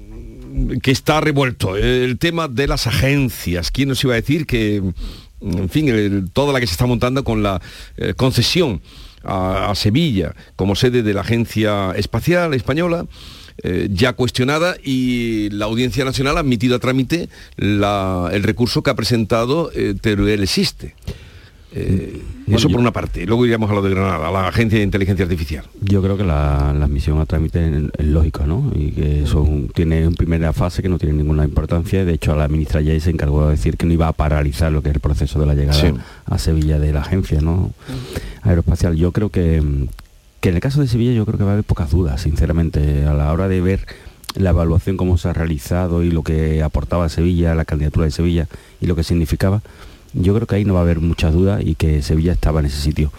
[0.82, 3.70] que está revuelto, el tema de las agencias.
[3.70, 4.82] ¿Quién nos iba a decir que,
[5.40, 7.60] en fin, toda la que se está montando con la
[7.96, 8.80] eh, concesión
[9.24, 13.06] a, Sevilla como sede de la Agencia Espacial Española,
[13.62, 18.94] eh, ya cuestionada y la Audiencia Nacional ha admitido a trámite el recurso que ha
[18.94, 20.94] presentado eh, Teruel Existe.
[21.72, 23.24] Eh, eso por una parte.
[23.26, 25.64] Luego iríamos a lo de Granada, a la Agencia de Inteligencia Artificial.
[25.80, 28.72] Yo creo que la, admisión a trámite es, lógica, ¿no?
[28.74, 32.04] Y que eso tiene en primera fase que no tiene ninguna importancia.
[32.04, 34.72] De hecho, a la ministra ya se encargó de decir que no iba a paralizar
[34.72, 35.94] lo que es el proceso de la llegada
[36.26, 37.72] a Sevilla de la agencia ¿no?
[38.42, 38.96] aeroespacial.
[38.96, 39.62] Yo creo que,
[40.40, 43.04] que en el caso de Sevilla yo creo que va a haber pocas dudas, sinceramente,
[43.04, 43.86] a la hora de ver
[44.34, 48.48] la evaluación cómo se ha realizado y lo que aportaba Sevilla, la candidatura de Sevilla
[48.80, 49.62] y lo que significaba
[50.14, 52.66] yo creo que ahí no va a haber muchas dudas y que Sevilla estaba en
[52.66, 53.12] ese sitio.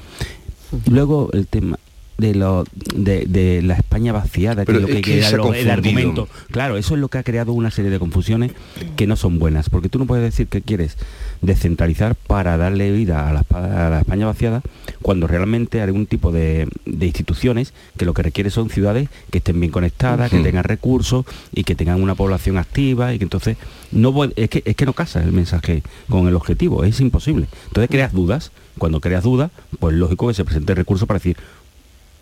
[0.88, 1.78] Luego el tema
[2.22, 2.63] de, lo,
[2.93, 6.30] de, la España vaciada, que es lo que, queda el argumento.
[6.51, 8.51] Claro, eso es lo que ha creado una serie de confusiones
[8.95, 10.97] que no son buenas, porque tú no puedes decir que quieres
[11.41, 14.61] descentralizar para darle vida a la, España vaciada
[15.01, 19.59] cuando realmente hay algún tipo de, instituciones que lo que requiere son ciudades que estén
[19.59, 23.57] bien conectadas, que tengan recursos y que tengan una población activa y que entonces
[23.91, 27.47] no es que, es que no casa el mensaje con el objetivo, es imposible.
[27.67, 31.38] Entonces creas dudas, cuando creas dudas, pues lógico que se presente recursos para decir,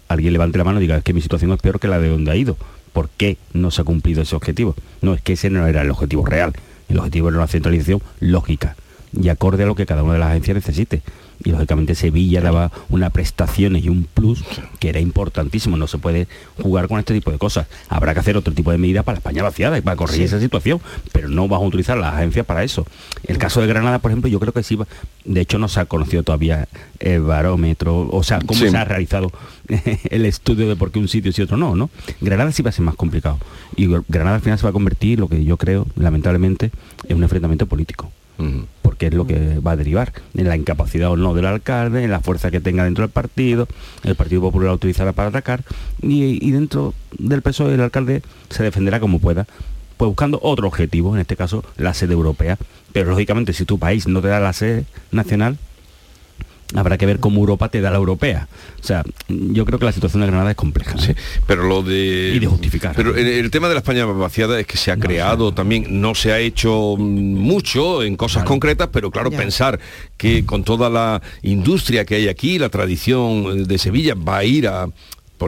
[0.09, 2.09] alguien levante la mano y diga, es que mi situación es peor que la de
[2.09, 2.57] donde ha ido.
[2.91, 4.75] ¿Por qué no se ha cumplido ese objetivo?
[5.01, 6.53] No, es que ese no era el objetivo real.
[6.89, 8.75] El objetivo era una centralización lógica
[9.13, 11.01] y acorde a lo que cada una de las agencias necesite.
[11.43, 14.43] Y lógicamente Sevilla daba una prestaciones y un plus
[14.79, 15.77] que era importantísimo.
[15.77, 16.27] No se puede
[16.61, 17.67] jugar con este tipo de cosas.
[17.87, 20.81] Habrá que hacer otro tipo de medidas para España vaciada y para corregir esa situación,
[21.11, 22.85] pero no vamos a utilizar las agencias para eso.
[23.25, 24.77] El caso de Granada, por ejemplo, yo creo que sí,
[25.25, 26.67] de hecho no se ha conocido todavía
[26.99, 29.31] el barómetro, o sea, cómo se ha realizado
[30.09, 31.89] el estudio de por qué un sitio y otro no, ¿no?
[32.21, 33.37] Granada sí va a ser más complicado.
[33.75, 36.71] Y Granada al final se va a convertir, lo que yo creo, lamentablemente,
[37.07, 38.11] en un enfrentamiento político
[38.81, 42.11] porque es lo que va a derivar en la incapacidad o no del alcalde, en
[42.11, 43.67] la fuerza que tenga dentro del partido,
[44.03, 45.63] el Partido Popular la utilizará para atacar
[46.01, 49.45] y, dentro del PSOE el alcalde se defenderá como pueda,
[49.97, 52.57] pues buscando otro objetivo, en este caso la sede europea.
[52.91, 55.57] Pero lógicamente si tu país no te da la sede nacional,
[56.75, 58.47] habrá que ver cómo Europa te da la europea.
[58.79, 60.97] O sea, yo creo que la situación de Granada es compleja.
[60.97, 61.13] Sí,
[61.47, 62.33] pero lo de...
[62.35, 62.95] Y de justificar.
[62.95, 66.31] Pero el, tema de la España vaciada es que se ha creado también, no se
[66.31, 69.79] ha hecho mucho en cosas concretas, pero claro, pensar
[70.17, 74.67] que con toda la industria que hay aquí, la tradición de Sevilla va a ir
[74.67, 74.87] a,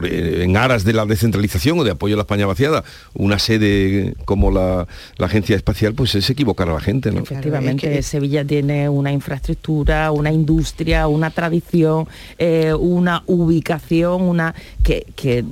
[0.04, 2.84] eh, en aras de la descentralización o de apoyo a la España vaciada,
[3.14, 4.86] una sede como la,
[5.18, 7.12] Agencia Espacial, pues es equivocar a la gente.
[7.12, 7.20] ¿no?
[7.20, 15.44] Efectivamente, Sevilla tiene una infraestructura, una industria, una tradición, eh, una ubicación, una que, que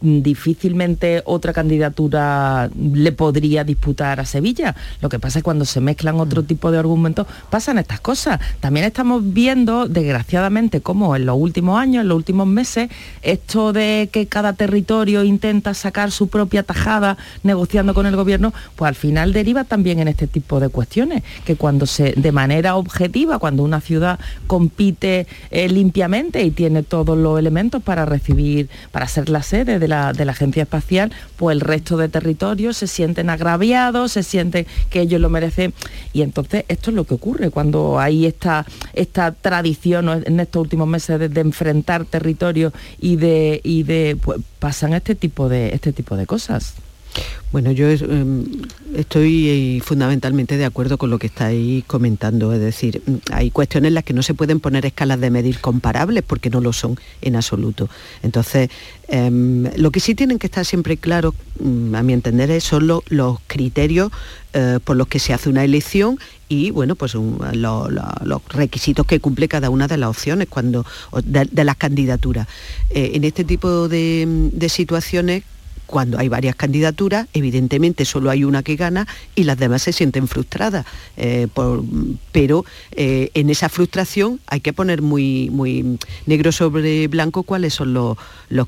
[0.00, 4.74] difícilmente otra candidatura le podría disputar a Sevilla.
[5.00, 6.46] Lo que pasa es que cuando se mezclan otro mm.
[6.46, 8.40] tipo de argumentos pasan estas cosas.
[8.60, 12.90] También estamos viendo, desgraciadamente, como en los últimos años, en los últimos meses,
[13.22, 18.88] esto de que cada territorio intenta sacar su propia tajada negociando con el gobierno, pues
[18.88, 23.38] al final deriva también en este tipo de cuestiones, que cuando se, de manera objetiva,
[23.38, 29.28] cuando una ciudad compite eh, limpiamente y tiene todos los elementos para recibir, para ser
[29.28, 34.12] la sede de de la, Agencia Espacial, pues el resto de territorios se sienten agraviados,
[34.12, 35.72] se sienten que ellos lo merecen.
[36.12, 40.86] Y entonces esto es lo que ocurre cuando hay esta, esta tradición en estos últimos
[40.86, 46.16] meses de, enfrentar territorios y de, y de pues, pasan este tipo de, este tipo
[46.16, 46.74] de cosas.
[47.50, 48.44] Bueno, yo em,
[48.94, 53.88] estoy eh, fundamentalmente de acuerdo con lo que estáis comentando, es decir, mm, hay cuestiones
[53.88, 56.98] en las que no se pueden poner escalas de medir comparables porque no lo son
[57.22, 57.88] en absoluto.
[58.22, 58.68] Entonces,
[59.08, 63.38] em, lo que sí tienen que estar siempre claros, mm, a mi entender, son los
[63.46, 64.12] criterios
[64.52, 66.18] eh, por los que se hace una elección
[66.50, 70.84] y bueno, pues los requisitos que cumple cada una de las opciones cuando
[71.24, 72.46] de, las candidaturas.
[72.90, 75.44] Eh, en este tipo de situaciones
[75.88, 80.28] cuando hay varias candidaturas, evidentemente solo hay una que gana y las demás se sienten
[80.28, 80.84] frustradas.
[81.16, 81.48] Eh,
[82.30, 87.94] pero eh, en esa frustración hay que poner muy, muy negro sobre blanco cuáles son
[87.94, 88.18] los,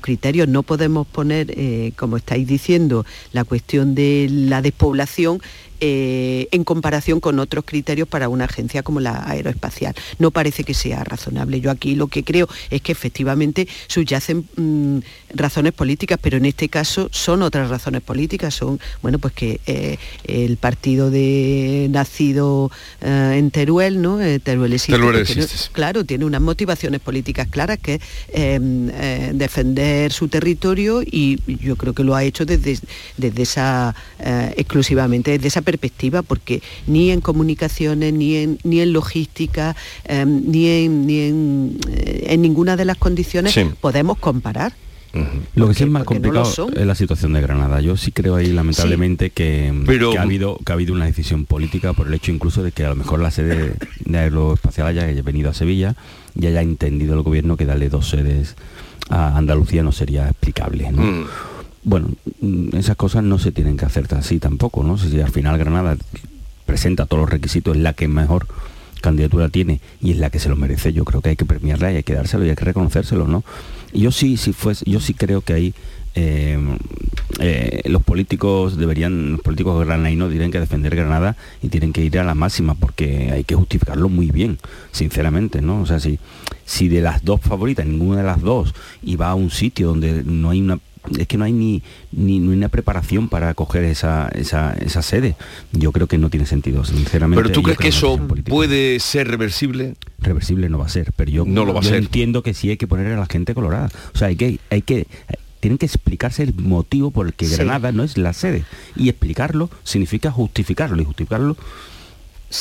[0.01, 0.47] criterios.
[0.47, 5.41] No podemos poner, eh, como estáis diciendo, la cuestión de la despoblación
[5.83, 9.95] eh, en comparación con otros criterios para una agencia como la aeroespacial.
[10.19, 11.59] No parece que sea razonable.
[11.59, 14.99] Yo aquí lo que creo es que efectivamente subyacen mm,
[15.33, 19.97] razones políticas, pero en este caso son otras razones políticas, son, bueno, pues que eh,
[20.25, 22.71] el partido de nacido
[23.01, 24.19] eh, en Teruel, ¿no?
[24.43, 25.71] Teruel existe.
[25.71, 28.01] claro, tiene unas motivaciones políticas claras que es
[28.33, 28.87] em,
[29.33, 32.77] defender su territorio y yo creo que lo ha hecho desde,
[33.17, 33.95] desde esa
[34.55, 35.70] exclusivamente desde esa perspectiva,
[36.23, 42.41] porque ni en comunicaciones, ni en, ni en logística, em, ni, en, ni eh, en,
[42.41, 44.73] ninguna de las condiciones podemos comparar.
[45.55, 47.81] Lo que sí es más complicado es la situación de Granada.
[47.81, 49.67] Yo sí creo ahí lamentablemente que,
[50.17, 52.89] ha habido, que ha habido una decisión política por el hecho incluso de que a
[52.89, 53.73] lo mejor la sede
[54.05, 55.95] de aeroespacial haya venido a Sevilla
[56.33, 58.55] y haya entendido el gobierno que darle dos sedes
[59.09, 60.89] a Andalucía no sería explicable.
[60.91, 61.01] ¿no?
[61.01, 61.25] Mm
[61.83, 62.09] bueno,
[62.41, 64.97] mm, esas cosas no se tienen que hacer así tampoco, ¿no?
[64.97, 65.97] Si al final Granada
[66.65, 68.47] presenta todos los requisitos, es la que mejor
[69.01, 71.91] candidatura tiene y es la que se lo merece, yo creo que hay que premiarla
[71.91, 73.43] y hay que dárselo y hay que reconocérselo, ¿no?
[73.93, 75.73] Yo sí, si fuese, yo sí creo que ahí
[76.13, 76.59] eh,
[77.39, 82.19] eh, los políticos deberían, los políticos granadinos tienen que defender Granada y tienen que ir
[82.19, 84.57] a la máxima porque hay que justificarlo muy bien,
[84.91, 85.81] sinceramente, ¿no?
[85.81, 86.19] O sea, si,
[86.65, 90.23] si de las dos favoritas, ninguna de las dos, y va a un sitio donde
[90.23, 90.79] no hay una
[91.17, 91.81] es que no hay ni,
[92.11, 95.35] ni, una preparación para acoger esa, esa, esa, sede.
[95.71, 97.41] Yo creo que no tiene sentido, sinceramente.
[97.41, 99.95] ¿Pero tú crees que eso puede ser reversible?
[100.19, 101.95] Reversible no va a ser, pero yo, no lo va a ser.
[101.95, 103.89] entiendo que sí hay que poner a la gente colorada.
[104.13, 105.07] O sea, hay que, hay que
[105.59, 108.65] tienen que explicarse el motivo por el que Granada no es la sede.
[108.95, 111.01] Y explicarlo significa justificarlo.
[111.01, 111.55] Y justificarlo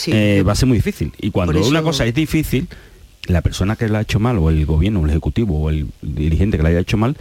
[0.06, 1.12] eh, va a ser muy difícil.
[1.18, 2.68] Y cuando una cosa es difícil,
[3.26, 5.88] la persona que la ha hecho mal, o el gobierno, o el ejecutivo, o el
[6.02, 7.16] dirigente que la haya hecho mal,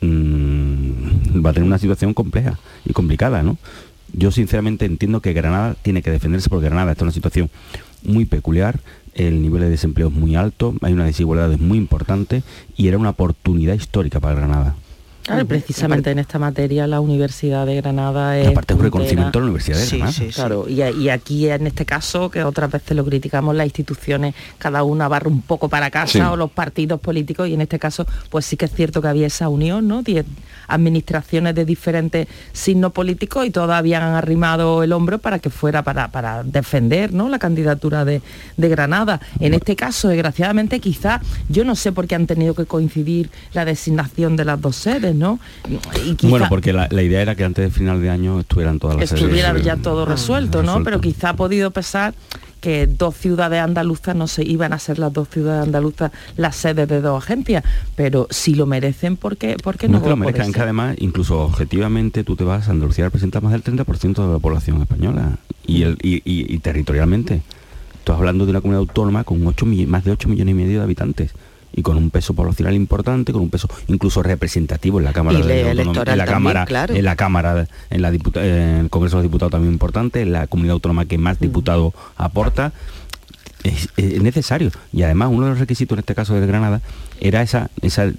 [0.00, 3.56] Mm, va a tener una situación compleja y complicada, ¿no?
[4.12, 7.50] Yo sinceramente entiendo que Granada tiene que defenderse porque Granada está en una situación
[8.04, 8.80] muy peculiar,
[9.14, 12.42] el nivel de desempleo es muy alto, hay una desigualdad muy importante
[12.76, 14.76] y era una oportunidad histórica para Granada.
[15.24, 18.48] Claro, precisamente en esta materia la Universidad de Granada es...
[18.48, 20.12] Aparte es un reconocimiento a la Universidad de Granada.
[20.12, 24.34] Sí, claro, y, y, aquí en este caso, que otras veces lo criticamos, las instituciones,
[24.58, 28.06] cada una barra un poco para casa o los partidos políticos, y en este caso,
[28.28, 30.02] pues sí que es cierto que había esa unión, ¿no?
[30.02, 30.26] Diez
[30.68, 36.08] administraciones de diferentes signos políticos y todas habían arrimado el hombro para que fuera para,
[36.08, 37.28] para defender ¿no?
[37.28, 38.22] la candidatura de,
[38.56, 39.20] de Granada.
[39.40, 43.64] En este caso, desgraciadamente, quizá, yo no sé por qué han tenido que coincidir la
[43.64, 45.13] designación de las dos sedes,
[46.22, 49.56] bueno, porque la, idea era que antes del final de año estuvieran todas las Estuviera
[49.58, 50.82] ya todo ah, resuelto, ¿no?
[50.82, 52.14] Pero quizá ha podido pesar
[52.60, 56.88] que dos ciudades andaluzas no se iban a ser las dos ciudades andaluzas las sedes
[56.88, 57.62] de dos agencias,
[57.94, 59.98] pero si lo merecen, ¿por qué, por qué no?
[59.98, 63.52] No que lo merezcan, que además, incluso objetivamente, tú te vas a Andalucía representa más
[63.52, 65.36] del 30% de la población española
[65.66, 67.42] y, el, y, territorialmente.
[67.98, 70.84] Estás hablando de una comunidad autónoma con 8, más de 8 millones y medio de
[70.84, 71.34] habitantes
[71.76, 75.70] y con un peso poblacional importante, con un peso incluso representativo en la Cámara de
[75.70, 80.22] en la Cámara, en la Cámara, en la el Congreso de los Diputados también importante,
[80.22, 82.72] en la comunidad autónoma que más diputados aporta.
[83.64, 84.70] Es, necesario.
[84.92, 86.82] Y además uno de los requisitos en este caso de Granada
[87.18, 88.12] era esa, esa,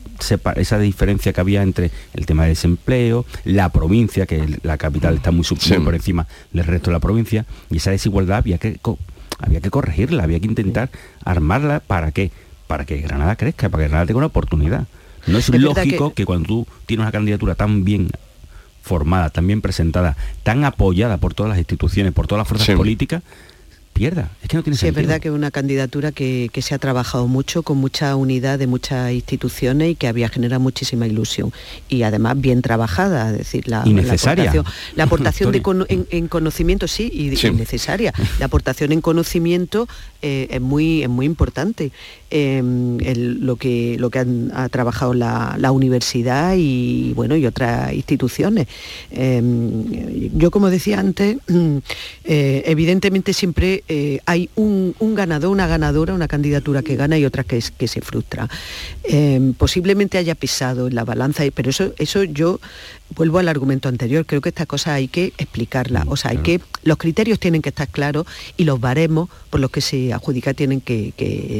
[0.56, 5.30] esa diferencia que había entre el tema del desempleo, la provincia, que la capital está
[5.30, 5.45] muy,
[5.84, 8.80] por encima del resto de la provincia, y esa desigualdad había que,
[9.38, 10.89] había que corregirla, había que intentar
[11.24, 12.32] armarla para que
[12.68, 14.88] para que Granada crezca, para que Granada tenga una oportunidad.
[15.28, 16.26] No es, lógico que...
[16.26, 18.09] cuando tú tienes una candidatura tan bien
[18.84, 23.24] formada, tan bien presentada, tan apoyada por todas las instituciones, por todas las fuerzas políticas,
[23.96, 24.30] pierda.
[24.43, 25.02] Es que no tiene sí, sentido.
[25.02, 28.68] es verdad que es una candidatura que, se ha trabajado mucho, con mucha unidad de
[28.68, 31.54] muchas instituciones y que había generado muchísima ilusión.
[31.88, 34.66] Y además bien trabajada, es decir, la, aportación,
[34.96, 35.64] la aportación de
[36.10, 38.14] en, conocimiento, sí, y, necesaria.
[38.39, 39.88] La aportación en conocimiento
[40.22, 41.91] eh, es, muy, es muy importante.
[42.32, 42.98] Em,
[43.39, 48.68] lo que, lo que han, ha trabajado la, universidad y, bueno, y otras instituciones.
[49.10, 51.38] Em, yo, como decía antes,
[52.26, 57.43] eh, evidentemente siempre eh, hay un, ganador, una ganadora, una candidatura que gana y otra
[57.43, 58.49] que, que se frustra.
[59.03, 62.59] Em, posiblemente haya pisado en la balanza, pero eso, eso yo
[63.15, 66.59] vuelvo al argumento anterior, creo que esta cosa hay que explicarla, o sea, hay que,
[66.83, 68.25] los criterios tienen que estar claros
[68.57, 71.13] y los baremos por los que se adjudica tienen que,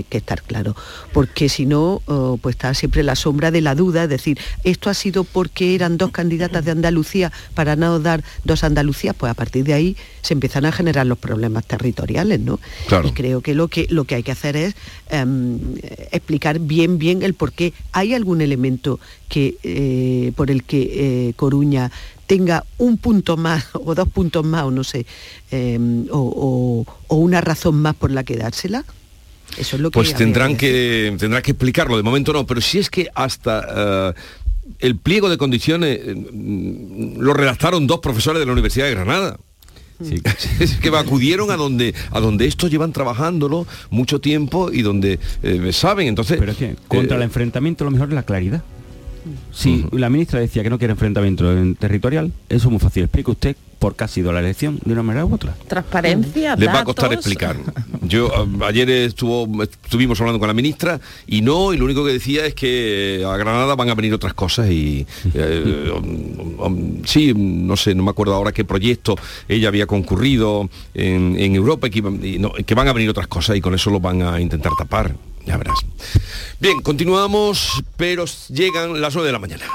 [0.10, 0.76] estar claros,
[1.14, 4.90] porque si no, oh, pues está siempre la sombra de la duda, es decir, esto
[4.90, 9.36] ha sido porque eran dos candidatas de Andalucía para no dar dos Andalucías, pues a
[9.36, 12.60] partir de ahí se empiezan a generar los problemas territoriales, ¿no?
[13.04, 14.76] Y creo que lo que, lo que hay que hacer es
[15.10, 15.60] em,
[16.12, 17.74] explicar bien, bien el por qué.
[17.92, 21.92] ¿Hay algún elemento que, eh, por el que eh, Coruña
[22.28, 25.06] tenga un punto más o dos puntos más o no sé,
[25.52, 28.86] em, o, una razón más por la que dársela?
[29.58, 32.80] Eso es lo que pues tendrán que, tendrán que explicarlo, de momento no, pero si
[32.80, 34.12] es que hasta...
[34.12, 34.14] Eh,
[34.80, 39.38] el pliego de condiciones lo redactaron dos profesores de la Universidad de Granada.
[40.04, 40.22] Sí.
[40.82, 45.20] que acudieron a donde a donde estos llevan trabajándolo mucho tiempo y donde
[45.72, 48.64] saben entonces pero es que contra el enfrentamiento lo mejor es la claridad
[49.52, 51.46] si la ministra decía que no quiere enfrentamiento
[51.80, 53.04] territorial, eso es muy fácil.
[53.04, 55.54] Explique usted por qué ha sido la elección de una manera u otra.
[55.68, 56.56] Transparencia.
[56.56, 57.58] Les va a costar explicar.
[58.02, 58.32] Yo
[58.66, 62.54] ayer estuvo, estuvimos hablando con la ministra y no, y lo único que decía es
[62.54, 67.94] que a Granada van a venir otras cosas y eh, um, um, sí, no sé,
[67.96, 69.16] no me acuerdo ahora qué proyecto
[69.48, 73.90] ella había concurrido en, Europa y que van a venir otras cosas y con eso
[73.90, 75.16] lo van a intentar tapar.
[75.46, 75.78] Ya verás.
[76.60, 79.66] Bien, continuamos, pero llegan las 9 de la mañana.